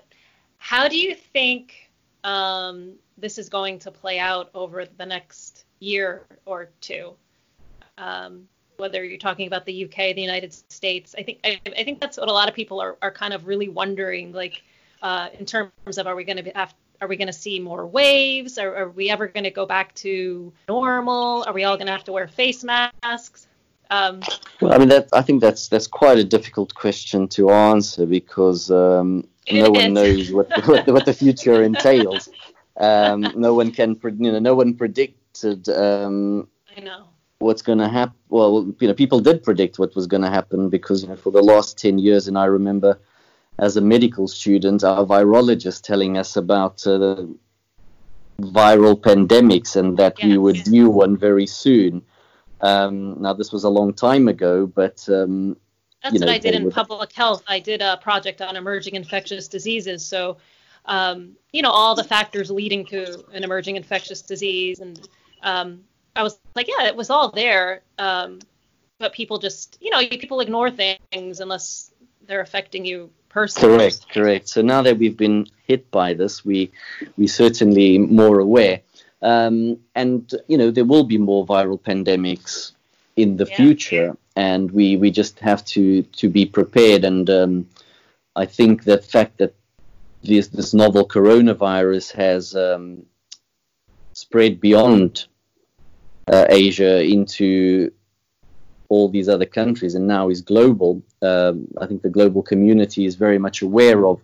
how 0.58 0.88
do 0.88 0.98
you 0.98 1.16
think 1.16 1.90
um, 2.24 2.94
this 3.18 3.38
is 3.38 3.50
going 3.50 3.80
to 3.80 3.92
play 3.92 4.20
out 4.20 4.50
over 4.54 4.86
the 4.86 5.06
next 5.06 5.66
year 5.80 6.26
or 6.46 6.70
two? 6.82 7.14
um, 8.00 8.48
whether 8.78 9.04
you're 9.04 9.18
talking 9.18 9.46
about 9.46 9.66
the 9.66 9.86
UK, 9.86 10.16
the 10.16 10.22
United 10.22 10.54
States. 10.72 11.14
I 11.18 11.24
think 11.24 11.40
I, 11.44 11.60
I 11.78 11.84
think 11.84 12.00
that's 12.00 12.18
what 12.18 12.30
a 12.30 12.34
lot 12.34 12.48
of 12.48 12.56
people 12.56 12.80
are, 12.80 12.98
are 13.02 13.12
kind 13.12 13.34
of 13.34 13.46
really 13.46 13.70
wondering, 13.70 14.32
like 14.32 14.64
uh, 15.02 15.30
in 15.38 15.46
terms 15.46 15.98
of 15.98 16.08
are 16.08 16.16
we 16.16 16.24
going 16.24 16.44
to 16.44 16.52
have 16.52 16.74
are 17.02 17.08
we 17.08 17.18
going 17.18 17.28
to 17.28 17.34
see 17.34 17.60
more 17.60 17.88
waves? 17.88 18.58
Are, 18.58 18.76
are 18.76 18.90
we 18.90 19.10
ever 19.10 19.28
going 19.28 19.44
to 19.44 19.52
go 19.52 19.66
back 19.66 19.96
to 19.96 20.52
normal? 20.68 21.44
Are 21.48 21.54
we 21.54 21.64
all 21.64 21.78
going 21.78 21.88
to 21.88 21.94
have 21.94 22.04
to 22.06 22.12
wear 22.12 22.28
face 22.28 22.64
masks? 22.64 23.48
Um, 23.92 24.22
well, 24.62 24.74
I 24.74 24.78
mean, 24.78 24.90
that 24.90 25.10
I 25.14 25.22
think 25.22 25.42
that's 25.42 25.68
that's 25.68 25.88
quite 25.88 26.20
a 26.20 26.24
difficult 26.24 26.76
question 26.76 27.28
to 27.30 27.50
answer 27.50 28.06
because 28.06 28.70
um, 28.70 29.28
no 29.52 29.72
one 29.72 29.94
knows 29.94 30.32
what 30.32 30.50
the, 30.50 30.62
what, 30.62 30.86
the, 30.86 30.94
what 30.94 31.06
the 31.06 31.14
future 31.14 31.64
entails. 31.70 32.30
Um, 32.78 33.22
no 33.36 33.54
one 33.56 33.72
can, 33.72 34.00
you 34.04 34.32
know, 34.32 34.40
no 34.40 34.54
one 34.54 34.76
predicted. 34.76 35.68
Um, 35.70 36.48
I 36.76 36.82
know 36.82 37.06
what's 37.40 37.62
going 37.62 37.80
to 37.80 37.90
happen. 37.90 38.16
Well, 38.30 38.72
you 38.80 38.88
know, 38.88 38.94
people 38.94 39.20
did 39.20 39.44
predict 39.44 39.80
what 39.80 39.96
was 39.96 40.06
going 40.06 40.22
to 40.22 40.30
happen 40.30 40.70
because 40.70 41.02
you 41.02 41.10
know, 41.10 41.16
for 41.16 41.32
the 41.32 41.42
last 41.42 41.80
ten 41.80 41.98
years, 41.98 42.28
and 42.28 42.38
I 42.38 42.46
remember 42.46 43.00
as 43.60 43.78
a 43.78 43.82
medical 43.82 44.28
student, 44.28 44.84
our 44.84 45.06
virologist 45.06 45.82
telling 45.82 46.18
us 46.18 46.36
about 46.36 46.86
uh, 46.88 46.98
the 46.98 47.36
viral 48.40 49.00
pandemics 49.00 49.76
and 49.76 49.98
that 49.98 50.18
yes. 50.18 50.28
we 50.28 50.38
would 50.38 50.58
view 50.66 50.90
one 50.90 51.18
very 51.18 51.46
soon. 51.46 52.02
Um, 52.62 53.22
now, 53.22 53.34
this 53.34 53.52
was 53.52 53.64
a 53.64 53.70
long 53.70 53.94
time 53.94 54.28
ago, 54.28 54.66
but 54.66 55.08
um, 55.10 55.58
that's 56.02 56.14
you 56.14 56.20
know, 56.20 56.28
what 56.28 56.36
I 56.36 56.38
did 56.38 56.56
in 56.56 56.72
public 56.72 57.12
health. 57.12 57.44
I 57.48 57.60
did 57.60 57.82
a 57.82 57.98
project 57.98 58.42
on 58.42 58.56
emerging 58.56 58.96
infectious 58.96 59.48
diseases. 59.48 60.06
So, 60.06 60.38
um, 60.86 61.36
you 61.52 61.62
know, 61.62 61.72
all 61.72 61.96
the 61.96 62.04
factors 62.04 62.50
leading 62.50 62.86
to 62.88 63.26
an 63.34 63.44
emerging 63.44 63.76
infectious 63.76 64.22
disease 64.22 64.80
and 64.80 65.08
um, 65.44 65.82
I 66.16 66.24
was 66.24 66.40
like, 66.56 66.68
yeah, 66.68 66.88
it 66.88 66.96
was 66.96 67.10
all 67.10 67.32
there. 67.32 67.82
Um, 67.98 68.40
but 68.98 69.14
people 69.14 69.38
just, 69.38 69.78
you 69.80 69.90
know, 69.90 70.00
people 70.00 70.42
ignore 70.42 70.70
things 70.70 71.40
unless 71.40 71.92
they're 72.28 72.42
affecting 72.42 72.86
you 72.86 73.10
personally. 73.30 73.78
Correct, 73.78 74.10
correct. 74.10 74.50
So 74.50 74.62
now 74.62 74.82
that 74.82 74.98
we've 74.98 75.18
been 75.18 75.48
hit 75.66 75.90
by 75.92 76.14
this, 76.14 76.44
we 76.44 76.72
we 77.18 77.28
certainly 77.28 77.98
more 77.98 78.40
aware. 78.40 78.82
Um, 79.22 79.80
and 79.96 80.32
you 80.48 80.58
know, 80.58 80.72
there 80.72 80.86
will 80.86 81.04
be 81.04 81.18
more 81.18 81.46
viral 81.46 81.80
pandemics 81.80 82.72
in 83.16 83.38
the 83.38 83.48
yeah. 83.50 83.56
future, 83.56 84.18
and 84.36 84.72
we 84.72 84.98
we 84.98 85.12
just 85.12 85.40
have 85.40 85.64
to 85.66 86.04
to 86.04 86.30
be 86.30 86.46
prepared. 86.46 87.04
And 87.06 87.30
um, 87.30 87.70
I 88.36 88.46
think 88.46 88.84
the 88.84 88.98
fact 88.98 89.38
that 89.38 89.54
this 90.24 90.48
this 90.48 90.74
novel 90.74 91.08
coronavirus 91.08 92.12
has 92.14 92.56
um, 92.56 93.06
spread 94.14 94.60
beyond 94.60 95.26
uh, 96.32 96.46
Asia 96.50 97.02
into 97.02 97.92
all 98.90 99.08
these 99.08 99.30
other 99.30 99.46
countries 99.46 99.96
and 99.96 100.08
now 100.08 100.30
is 100.30 100.42
global. 100.42 101.02
Um, 101.22 101.68
I 101.80 101.86
think 101.86 102.02
the 102.02 102.10
global 102.10 102.42
community 102.42 103.06
is 103.06 103.16
very 103.16 103.38
much 103.38 103.62
aware 103.62 104.06
of 104.06 104.20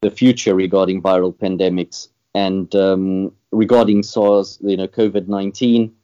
the 0.00 0.10
future 0.10 0.54
regarding 0.54 1.02
viral 1.02 1.34
pandemics 1.34 2.08
and 2.34 2.72
um, 2.74 3.32
regarding 3.50 4.02
SARS, 4.02 4.58
you 4.62 4.76
know, 4.76 4.86
COVID 4.86 5.26
19. 5.26 5.94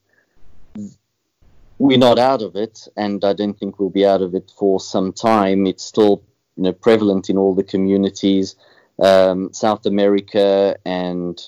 We're 1.78 1.98
not 1.98 2.18
out 2.18 2.42
of 2.42 2.56
it, 2.56 2.88
and 2.96 3.24
I 3.24 3.32
don't 3.32 3.58
think 3.58 3.78
we'll 3.78 3.90
be 3.90 4.06
out 4.06 4.22
of 4.22 4.34
it 4.34 4.50
for 4.56 4.80
some 4.80 5.12
time. 5.12 5.66
It's 5.66 5.84
still, 5.84 6.22
you 6.56 6.64
know, 6.64 6.72
prevalent 6.72 7.28
in 7.28 7.36
all 7.36 7.54
the 7.54 7.64
communities. 7.64 8.56
Um, 8.98 9.52
South 9.52 9.84
America 9.86 10.76
and 10.84 11.40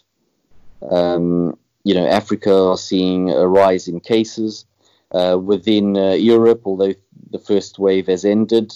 um, 0.90 1.56
you 1.84 1.94
know, 1.94 2.06
Africa 2.06 2.52
are 2.52 2.76
seeing 2.76 3.30
a 3.30 3.46
rise 3.46 3.86
in 3.88 4.00
cases. 4.00 4.64
Uh, 5.12 5.38
within 5.38 5.96
uh, 5.96 6.12
Europe, 6.12 6.62
although 6.64 6.92
the 7.30 7.38
first 7.38 7.78
wave 7.78 8.08
has 8.08 8.24
ended, 8.24 8.72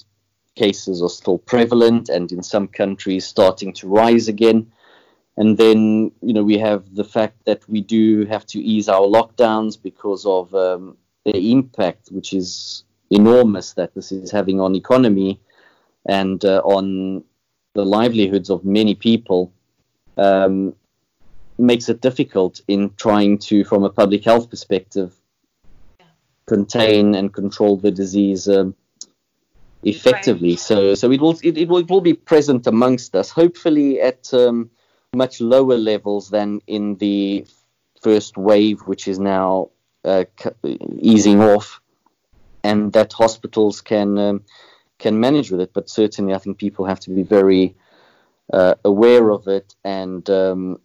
cases 0.55 1.03
are 1.03 1.09
still 1.09 1.39
prevalent 1.39 2.09
and 2.09 2.31
in 2.31 2.43
some 2.43 2.69
countries 2.69 3.27
starting 3.27 3.73
to 3.73 3.89
rise 3.89 4.29
again. 4.29 4.71
And 5.37 5.59
then, 5.59 6.13
you 6.23 6.33
know, 6.33 6.45
we 6.45 6.59
have 6.59 6.95
the 6.95 7.05
fact 7.05 7.45
that 7.47 7.69
we 7.69 7.81
do 7.81 8.27
have 8.27 8.47
to 8.47 8.61
ease 8.61 8.89
our 8.89 9.07
lockdowns 9.07 9.81
because 9.81 10.25
of 10.25 10.55
um, 10.55 10.97
the 11.25 11.51
impact, 11.51 12.09
which 12.11 12.33
is 12.33 12.85
enormous, 13.11 13.73
that 13.75 13.95
this 13.95 14.13
is 14.13 14.31
having 14.31 14.61
on 14.61 14.77
economy 14.77 15.41
and 16.07 16.45
uh, 16.45 16.61
on 16.65 17.25
the 17.75 17.85
livelihoods 17.85 18.51
of 18.51 18.65
many 18.65 18.95
people. 18.95 19.53
Um, 20.17 20.75
makes 21.59 21.89
it 21.89 22.01
difficult 22.01 22.61
in 22.69 22.91
trying 22.97 23.39
to, 23.39 23.65
from 23.65 23.85
a 23.85 23.91
public 23.91 24.25
health 24.25 24.49
perspective, 24.49 25.20
contain 26.55 27.15
and 27.15 27.33
control 27.33 27.77
the 27.77 27.93
disease 28.03 28.49
um, 28.49 28.75
effectively. 29.85 30.55
Right. 30.55 30.69
So 30.69 30.95
so 31.01 31.11
it 31.13 31.21
will 31.21 31.39
it, 31.49 31.57
it, 31.57 31.69
will 31.69 31.79
it 31.85 31.89
will 31.89 32.07
be 32.13 32.15
present 32.15 32.67
amongst 32.67 33.15
us. 33.15 33.31
Hopefully 33.31 34.01
at 34.01 34.35
um, 34.35 34.71
much 35.15 35.41
lower 35.41 35.79
levels 35.79 36.31
than 36.31 36.61
in 36.67 36.97
the 36.97 37.47
first 38.03 38.37
wave, 38.37 38.81
which 38.91 39.07
is 39.07 39.19
now 39.19 39.71
uh, 40.05 40.25
easing 40.99 41.41
off, 41.41 41.81
and 42.65 42.93
that 42.97 43.13
hospitals 43.13 43.81
can 43.81 44.19
um, 44.19 44.45
can 44.99 45.21
manage 45.21 45.53
with 45.53 45.61
it. 45.61 45.73
But 45.73 45.89
certainly, 45.89 46.35
I 46.35 46.39
think 46.39 46.59
people 46.59 46.85
have 46.87 47.01
to 47.01 47.11
be 47.11 47.23
very 47.23 47.77
uh, 48.53 48.75
aware 48.85 49.31
of 49.31 49.47
it 49.47 49.77
and 49.85 50.29
um, 50.29 50.81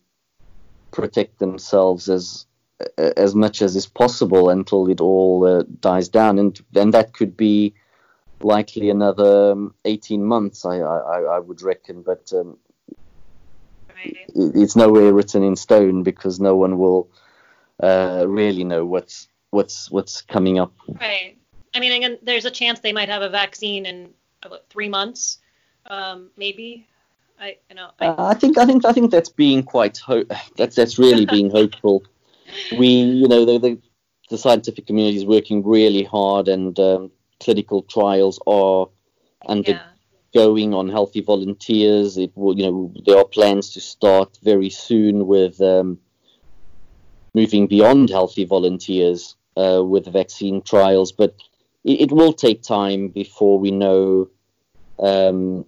protect 0.91 1.39
themselves 1.39 2.07
as 2.09 2.45
as 2.97 3.35
much 3.35 3.61
as 3.61 3.75
is 3.75 3.87
possible 3.87 4.49
until 4.49 4.89
it 4.89 5.01
all 5.01 5.45
uh, 5.45 5.63
dies 5.79 6.09
down, 6.09 6.39
and 6.39 6.59
and 6.75 6.93
that 6.93 7.13
could 7.13 7.37
be 7.37 7.73
likely 8.41 8.89
another 8.89 9.51
um, 9.53 9.73
18 9.85 10.23
months, 10.23 10.65
I, 10.65 10.77
I, 10.79 11.21
I 11.21 11.39
would 11.39 11.61
reckon. 11.61 12.01
But 12.01 12.31
um, 12.33 12.57
right. 13.95 14.17
it's 14.35 14.75
nowhere 14.75 15.13
written 15.13 15.43
in 15.43 15.55
stone 15.55 16.03
because 16.03 16.39
no 16.39 16.55
one 16.55 16.77
will 16.77 17.09
uh, 17.81 18.25
really 18.27 18.63
know 18.63 18.85
what's 18.85 19.27
what's 19.51 19.89
what's 19.91 20.21
coming 20.21 20.59
up. 20.59 20.73
Right. 20.87 21.37
I 21.73 21.79
mean, 21.79 21.91
again, 21.91 22.17
there's 22.21 22.45
a 22.45 22.51
chance 22.51 22.79
they 22.79 22.93
might 22.93 23.09
have 23.09 23.21
a 23.21 23.29
vaccine 23.29 23.85
in 23.85 24.11
about 24.43 24.69
three 24.69 24.89
months, 24.89 25.39
um, 25.87 26.29
maybe. 26.37 26.87
I 27.39 27.57
you 27.69 27.75
know. 27.75 27.91
I... 27.99 28.07
Uh, 28.07 28.15
I 28.27 28.33
think 28.33 28.57
I 28.57 28.65
think 28.65 28.85
I 28.85 28.93
think 28.93 29.11
that's 29.11 29.29
being 29.29 29.63
quite 29.63 29.97
ho- 29.97 30.25
that's 30.55 30.75
that's 30.75 30.97
really 30.97 31.25
being 31.25 31.49
hopeful. 31.49 32.03
We 32.77 32.87
you 32.87 33.27
know 33.27 33.45
the, 33.45 33.59
the, 33.59 33.81
the 34.29 34.37
scientific 34.37 34.87
community 34.87 35.17
is 35.17 35.25
working 35.25 35.65
really 35.65 36.03
hard, 36.03 36.47
and 36.47 36.77
um, 36.79 37.11
clinical 37.39 37.83
trials 37.83 38.39
are 38.47 38.87
undergoing 39.47 40.71
yeah. 40.71 40.77
on 40.77 40.89
healthy 40.89 41.21
volunteers. 41.21 42.17
It 42.17 42.31
will 42.35 42.57
you 42.57 42.65
know 42.65 42.93
there 43.05 43.17
are 43.17 43.25
plans 43.25 43.71
to 43.71 43.81
start 43.81 44.37
very 44.43 44.69
soon 44.69 45.27
with 45.27 45.61
um, 45.61 45.99
moving 47.33 47.67
beyond 47.67 48.09
healthy 48.09 48.45
volunteers 48.45 49.35
uh, 49.57 49.83
with 49.83 50.11
vaccine 50.11 50.61
trials, 50.61 51.11
but 51.11 51.35
it, 51.83 52.01
it, 52.01 52.11
will 52.11 52.33
take 52.33 52.63
time 52.63 53.09
before 53.09 53.59
we 53.59 53.71
know 53.71 54.29
um, 54.99 55.65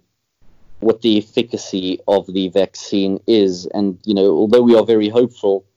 what 0.80 1.02
the 1.02 1.18
efficacy 1.18 2.00
of 2.08 2.26
the 2.32 2.48
vaccine 2.48 3.20
is. 3.26 3.66
And 3.66 3.98
you 4.04 4.14
know, 4.14 4.30
although 4.30 4.62
we 4.62 4.76
are 4.76 4.84
very 4.84 5.08
hopeful 5.08 5.67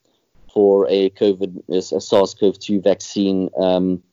for 0.54 0.88
a 0.90 1.10
COVID, 1.12 1.64
a 1.70 1.82
SARS-CoV-2 1.82 2.84
vaccine 2.84 3.50
um, 3.58 4.04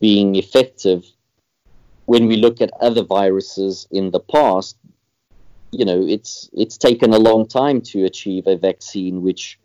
being 0.00 0.36
effective, 0.36 1.04
when 2.06 2.26
we 2.26 2.36
look 2.36 2.60
at 2.60 2.70
other 2.80 3.02
viruses 3.02 3.86
in 3.90 4.10
the 4.10 4.20
past, 4.20 4.76
you 5.70 5.84
know, 5.84 6.06
it's 6.06 6.48
it's 6.52 6.76
taken 6.76 7.12
a 7.12 7.18
long 7.18 7.48
time 7.48 7.80
to 7.80 8.04
achieve 8.04 8.46
a 8.46 8.56
vaccine 8.56 9.22
which 9.22 9.58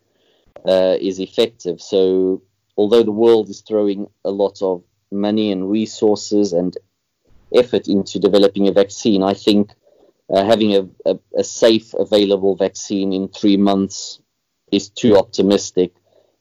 uh, 0.66 0.96
is 1.00 1.20
effective. 1.20 1.80
So, 1.80 2.42
although 2.76 3.02
the 3.02 3.12
world 3.12 3.48
is 3.48 3.60
throwing 3.60 4.08
a 4.24 4.30
lot 4.30 4.60
of 4.62 4.82
money 5.12 5.52
and 5.52 5.70
resources 5.70 6.52
and 6.52 6.76
effort 7.54 7.88
into 7.88 8.18
developing 8.18 8.68
a 8.68 8.72
vaccine, 8.72 9.22
I 9.22 9.34
think 9.34 9.70
uh, 10.32 10.44
having 10.44 10.74
a, 10.74 10.88
a, 11.06 11.18
a, 11.36 11.44
safe, 11.44 11.92
available 11.94 12.54
vaccine 12.56 13.12
in 13.12 13.28
three 13.28 13.56
months 13.56 14.20
is 14.70 14.88
too 14.88 15.16
optimistic. 15.16 15.92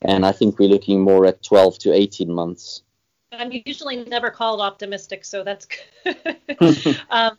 And 0.02 0.26
I 0.26 0.32
think 0.32 0.60
we're 0.60 0.70
looking 0.70 1.02
more 1.02 1.26
at 1.26 1.44
12 1.44 1.80
to 1.80 1.94
18 1.94 2.32
months. 2.32 2.84
I'm 3.32 3.52
usually 3.66 3.98
never 4.06 4.32
called 4.32 4.62
optimistic, 4.62 5.26
so 5.26 5.44
that's 5.44 5.68
good. 6.04 6.38
um, 7.10 7.38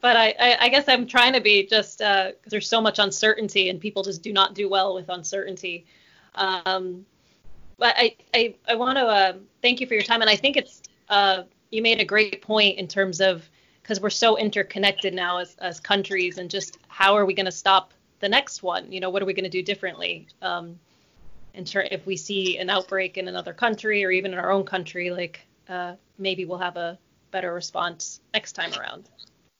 but 0.00 0.16
I, 0.16 0.34
I, 0.40 0.56
I, 0.62 0.68
guess 0.68 0.88
I'm 0.88 1.06
trying 1.06 1.32
to 1.34 1.40
be 1.40 1.66
just 1.66 1.98
because 1.98 2.32
uh, 2.32 2.48
there's 2.48 2.68
so 2.68 2.80
much 2.80 2.98
uncertainty 2.98 3.68
and 3.68 3.80
people 3.80 4.02
just 4.02 4.22
do 4.22 4.32
not 4.32 4.54
do 4.54 4.68
well 4.68 4.94
with 4.94 5.08
uncertainty. 5.08 5.86
Um, 6.34 7.04
but 7.78 7.94
I, 7.96 8.16
I, 8.34 8.54
I 8.68 8.74
want 8.74 8.98
to 8.98 9.04
uh, 9.04 9.32
thank 9.62 9.80
you 9.80 9.86
for 9.86 9.94
your 9.94 10.02
time, 10.02 10.20
and 10.20 10.30
I 10.30 10.36
think 10.36 10.56
it's 10.56 10.82
uh, 11.08 11.44
you 11.70 11.82
made 11.82 12.00
a 12.00 12.04
great 12.04 12.42
point 12.42 12.78
in 12.78 12.86
terms 12.86 13.20
of 13.20 13.48
because 13.82 14.00
we're 14.00 14.10
so 14.10 14.36
interconnected 14.36 15.14
now 15.14 15.38
as, 15.38 15.56
as 15.56 15.80
countries, 15.80 16.38
and 16.38 16.50
just 16.50 16.78
how 16.88 17.16
are 17.16 17.24
we 17.24 17.34
going 17.34 17.46
to 17.46 17.52
stop 17.52 17.92
the 18.20 18.28
next 18.28 18.62
one? 18.62 18.92
You 18.92 19.00
know, 19.00 19.10
what 19.10 19.22
are 19.22 19.26
we 19.26 19.32
going 19.32 19.44
to 19.44 19.50
do 19.50 19.62
differently? 19.62 20.28
Um, 20.42 20.78
in 21.54 21.64
ter- 21.64 21.88
if 21.90 22.06
we 22.06 22.16
see 22.16 22.58
an 22.58 22.70
outbreak 22.70 23.16
in 23.16 23.28
another 23.28 23.52
country 23.52 24.04
or 24.04 24.10
even 24.10 24.32
in 24.32 24.38
our 24.38 24.50
own 24.50 24.64
country, 24.64 25.10
like 25.10 25.40
uh, 25.68 25.94
maybe 26.18 26.44
we'll 26.44 26.58
have 26.58 26.76
a 26.76 26.98
better 27.30 27.52
response 27.52 28.20
next 28.34 28.52
time 28.52 28.72
around. 28.78 29.08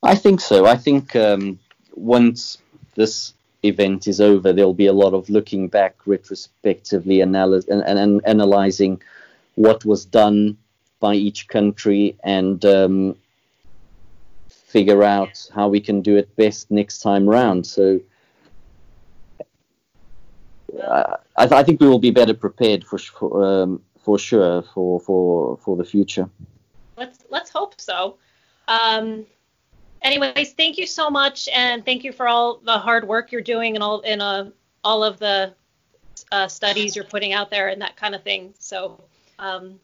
I 0.03 0.15
think 0.15 0.41
so. 0.41 0.65
I 0.65 0.75
think 0.75 1.15
um, 1.15 1.59
once 1.95 2.57
this 2.95 3.33
event 3.63 4.07
is 4.07 4.19
over, 4.19 4.51
there'll 4.51 4.73
be 4.73 4.87
a 4.87 4.93
lot 4.93 5.13
of 5.13 5.29
looking 5.29 5.67
back 5.67 5.95
retrospectively 6.05 7.21
and, 7.21 7.35
and, 7.35 7.63
and 7.69 8.21
analyzing 8.25 9.01
what 9.55 9.85
was 9.85 10.05
done 10.05 10.57
by 10.99 11.13
each 11.13 11.47
country 11.47 12.15
and 12.23 12.63
um, 12.65 13.15
figure 14.49 15.03
out 15.03 15.47
how 15.53 15.67
we 15.67 15.79
can 15.79 16.01
do 16.01 16.15
it 16.15 16.35
best 16.35 16.71
next 16.71 16.99
time 16.99 17.29
round. 17.29 17.65
So 17.65 17.99
I, 20.79 21.17
I, 21.37 21.63
think 21.63 21.81
we 21.81 21.87
will 21.87 21.99
be 21.99 22.11
better 22.11 22.33
prepared 22.33 22.85
for 22.85 22.97
for, 22.97 23.43
um, 23.43 23.81
for 24.03 24.17
sure 24.17 24.63
for, 24.73 24.99
for 24.99 25.57
for 25.57 25.75
the 25.75 25.83
future. 25.83 26.29
Let's 26.97 27.25
let's 27.29 27.49
hope 27.49 27.79
so. 27.79 28.17
Um, 28.67 29.25
anyways, 30.01 30.53
thank 30.53 30.77
you 30.77 30.85
so 30.85 31.09
much, 31.09 31.49
and 31.53 31.85
thank 31.85 32.03
you 32.03 32.11
for 32.11 32.27
all 32.27 32.61
the 32.63 32.77
hard 32.77 33.07
work 33.07 33.31
you're 33.31 33.41
doing 33.41 33.75
and 33.75 33.83
all 33.83 34.01
in 34.01 34.21
uh, 34.21 34.51
all 34.83 35.03
of 35.03 35.19
the 35.19 35.53
uh, 36.31 36.47
studies 36.47 36.95
you're 36.95 37.05
putting 37.05 37.33
out 37.33 37.49
there 37.49 37.69
and 37.69 37.81
that 37.81 37.95
kind 37.95 38.15
of 38.15 38.23
thing. 38.23 38.53
So, 38.59 39.03
um, 39.39 39.79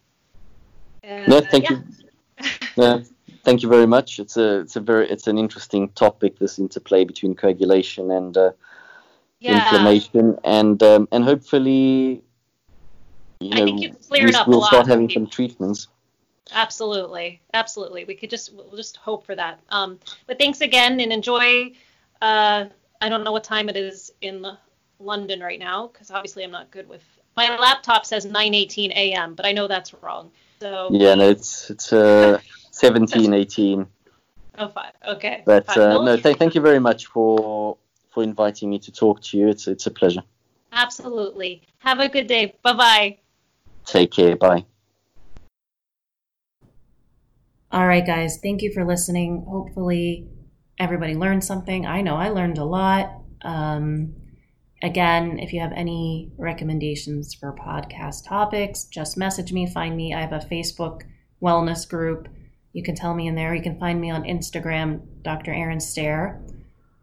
no, 1.03 1.41
thank 1.41 1.69
yeah. 1.69 1.77
you. 1.77 2.49
yeah, 2.75 2.99
thank 3.43 3.63
you 3.63 3.69
very 3.69 3.87
much. 3.87 4.19
It's 4.19 4.37
a 4.37 4.59
it's 4.59 4.75
a 4.75 4.81
very 4.81 5.09
it's 5.09 5.27
an 5.27 5.37
interesting 5.37 5.89
topic. 5.89 6.39
This 6.39 6.59
interplay 6.59 7.03
between 7.03 7.35
coagulation 7.35 8.11
and 8.11 8.37
uh, 8.37 8.51
yeah. 9.39 9.63
inflammation, 9.63 10.37
and 10.43 10.81
um, 10.83 11.07
and 11.11 11.23
hopefully, 11.23 12.23
you 13.39 13.49
know, 13.49 13.65
we, 14.09 14.25
will 14.47 14.63
start 14.63 14.87
having 14.87 15.09
some 15.09 15.27
treatments. 15.27 15.87
Absolutely, 16.53 17.41
absolutely. 17.53 18.05
We 18.05 18.15
could 18.15 18.29
just 18.29 18.53
we'll 18.53 18.75
just 18.75 18.97
hope 18.97 19.25
for 19.25 19.35
that. 19.35 19.59
Um, 19.69 19.99
but 20.27 20.39
thanks 20.39 20.61
again, 20.61 20.99
and 20.99 21.11
enjoy. 21.11 21.71
Uh, 22.21 22.65
I 23.01 23.09
don't 23.09 23.23
know 23.23 23.31
what 23.31 23.43
time 23.43 23.69
it 23.69 23.77
is 23.77 24.11
in 24.21 24.45
London 24.99 25.39
right 25.39 25.59
now 25.59 25.87
because 25.87 26.09
obviously 26.09 26.43
I'm 26.43 26.51
not 26.51 26.71
good 26.71 26.87
with. 26.89 27.03
My 27.35 27.55
laptop 27.57 28.05
says 28.05 28.25
9:18 28.25 28.91
a.m., 28.91 29.35
but 29.35 29.45
I 29.45 29.51
know 29.51 29.67
that's 29.67 29.93
wrong. 30.01 30.31
So 30.59 30.89
yeah, 30.91 31.13
no, 31.15 31.29
it's 31.29 31.69
it's 31.69 31.93
uh, 31.93 32.39
17:18. 32.71 33.87
Oh, 34.59 34.67
fine. 34.69 34.91
Okay. 35.07 35.43
But 35.45 35.69
uh, 35.77 36.03
no, 36.03 36.17
th- 36.17 36.37
thank 36.37 36.55
you 36.55 36.61
very 36.61 36.79
much 36.79 37.05
for 37.05 37.77
for 38.17 38.23
inviting 38.23 38.71
me 38.71 38.79
to 38.79 38.91
talk 38.91 39.21
to 39.21 39.37
you. 39.37 39.47
It's 39.47 39.67
it's 39.67 39.85
a 39.85 39.91
pleasure. 39.91 40.23
Absolutely. 40.71 41.61
Have 41.77 41.99
a 41.99 42.09
good 42.09 42.25
day. 42.25 42.55
Bye 42.63 42.73
bye. 42.73 43.17
Take 43.85 44.11
care. 44.11 44.35
Bye. 44.35 44.65
All 47.71 47.85
right, 47.85 48.03
guys. 48.03 48.39
Thank 48.41 48.63
you 48.63 48.73
for 48.73 48.83
listening. 48.83 49.45
Hopefully, 49.47 50.27
everybody 50.79 51.13
learned 51.13 51.43
something. 51.43 51.85
I 51.85 52.01
know 52.01 52.15
I 52.15 52.29
learned 52.29 52.57
a 52.57 52.65
lot. 52.65 53.11
Um, 53.43 54.15
again, 54.81 55.37
if 55.37 55.53
you 55.53 55.61
have 55.61 55.73
any 55.75 56.31
recommendations 56.39 57.35
for 57.35 57.53
podcast 57.53 58.27
topics, 58.27 58.85
just 58.85 59.15
message 59.15 59.53
me. 59.53 59.67
Find 59.67 59.95
me. 59.95 60.15
I 60.15 60.21
have 60.21 60.33
a 60.33 60.39
Facebook 60.39 61.03
wellness 61.39 61.87
group. 61.87 62.27
You 62.73 62.81
can 62.81 62.95
tell 62.95 63.13
me 63.13 63.27
in 63.27 63.35
there. 63.35 63.53
You 63.53 63.61
can 63.61 63.77
find 63.77 64.01
me 64.01 64.09
on 64.09 64.23
Instagram, 64.23 65.01
Dr. 65.21 65.53
Erin 65.53 65.79
Stair. 65.79 66.41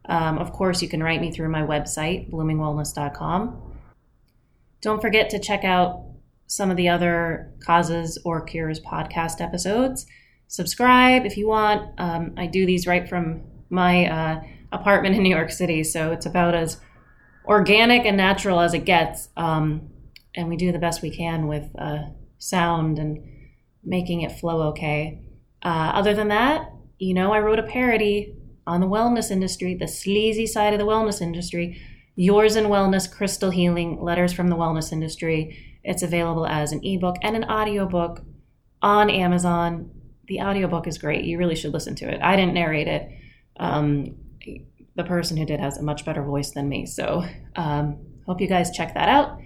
Um, 0.06 0.38
of 0.38 0.52
course, 0.52 0.82
you 0.82 0.88
can 0.88 1.02
write 1.02 1.20
me 1.20 1.30
through 1.30 1.48
my 1.48 1.62
website, 1.62 2.30
bloomingwellness.com. 2.30 3.72
Don't 4.80 5.00
forget 5.00 5.30
to 5.30 5.38
check 5.38 5.64
out 5.64 6.04
some 6.46 6.70
of 6.70 6.76
the 6.76 6.88
other 6.88 7.52
Causes 7.64 8.18
or 8.24 8.42
Cures 8.42 8.80
podcast 8.80 9.40
episodes. 9.40 10.06
Subscribe 10.46 11.24
if 11.24 11.36
you 11.36 11.48
want. 11.48 11.98
Um, 11.98 12.34
I 12.36 12.46
do 12.46 12.66
these 12.66 12.86
right 12.86 13.08
from 13.08 13.42
my 13.70 14.06
uh, 14.06 14.42
apartment 14.72 15.16
in 15.16 15.22
New 15.22 15.34
York 15.34 15.50
City, 15.50 15.82
so 15.82 16.12
it's 16.12 16.26
about 16.26 16.54
as 16.54 16.80
organic 17.46 18.04
and 18.04 18.16
natural 18.16 18.60
as 18.60 18.74
it 18.74 18.84
gets. 18.84 19.28
Um, 19.36 19.90
and 20.34 20.48
we 20.48 20.56
do 20.56 20.70
the 20.70 20.78
best 20.78 21.02
we 21.02 21.10
can 21.10 21.46
with 21.46 21.70
uh, 21.78 22.04
sound 22.38 22.98
and 22.98 23.22
making 23.82 24.22
it 24.22 24.32
flow 24.32 24.68
okay. 24.68 25.20
Uh, 25.62 25.92
other 25.94 26.14
than 26.14 26.28
that, 26.28 26.70
you 26.98 27.14
know, 27.14 27.32
I 27.32 27.40
wrote 27.40 27.58
a 27.58 27.62
parody 27.62 28.34
on 28.66 28.80
the 28.80 28.86
wellness 28.86 29.30
industry, 29.30 29.74
the 29.74 29.88
sleazy 29.88 30.46
side 30.46 30.72
of 30.72 30.78
the 30.78 30.86
wellness 30.86 31.20
industry, 31.20 31.80
Yours 32.16 32.54
in 32.54 32.66
Wellness 32.66 33.10
Crystal 33.10 33.50
Healing 33.50 34.00
Letters 34.00 34.32
from 34.32 34.48
the 34.48 34.56
Wellness 34.56 34.92
Industry. 34.92 35.78
It's 35.82 36.02
available 36.02 36.46
as 36.46 36.70
an 36.70 36.80
ebook 36.84 37.16
and 37.22 37.34
an 37.36 37.44
audiobook 37.44 38.22
on 38.82 39.10
Amazon. 39.10 39.90
the 40.26 40.40
audiobook 40.40 40.86
is 40.86 40.96
great. 40.96 41.24
You 41.24 41.36
really 41.36 41.56
should 41.56 41.74
listen 41.74 41.94
to 41.96 42.08
it. 42.08 42.22
I 42.22 42.36
didn't 42.36 42.54
narrate 42.54 42.88
it. 42.88 43.10
Um, 43.58 44.14
the 44.96 45.04
person 45.04 45.36
who 45.36 45.44
did 45.44 45.60
has 45.60 45.76
a 45.76 45.82
much 45.82 46.04
better 46.04 46.22
voice 46.22 46.52
than 46.52 46.68
me. 46.68 46.86
So, 46.86 47.24
um, 47.56 47.98
hope 48.26 48.40
you 48.40 48.46
guys 48.46 48.70
check 48.70 48.94
that 48.94 49.08
out. 49.08 49.38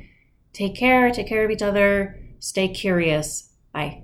Take 0.53 0.77
care. 0.77 1.11
Take 1.11 1.27
care 1.27 1.45
of 1.45 1.51
each 1.51 1.63
other. 1.63 2.21
Stay 2.39 2.69
curious. 2.69 3.51
Bye. 3.73 4.03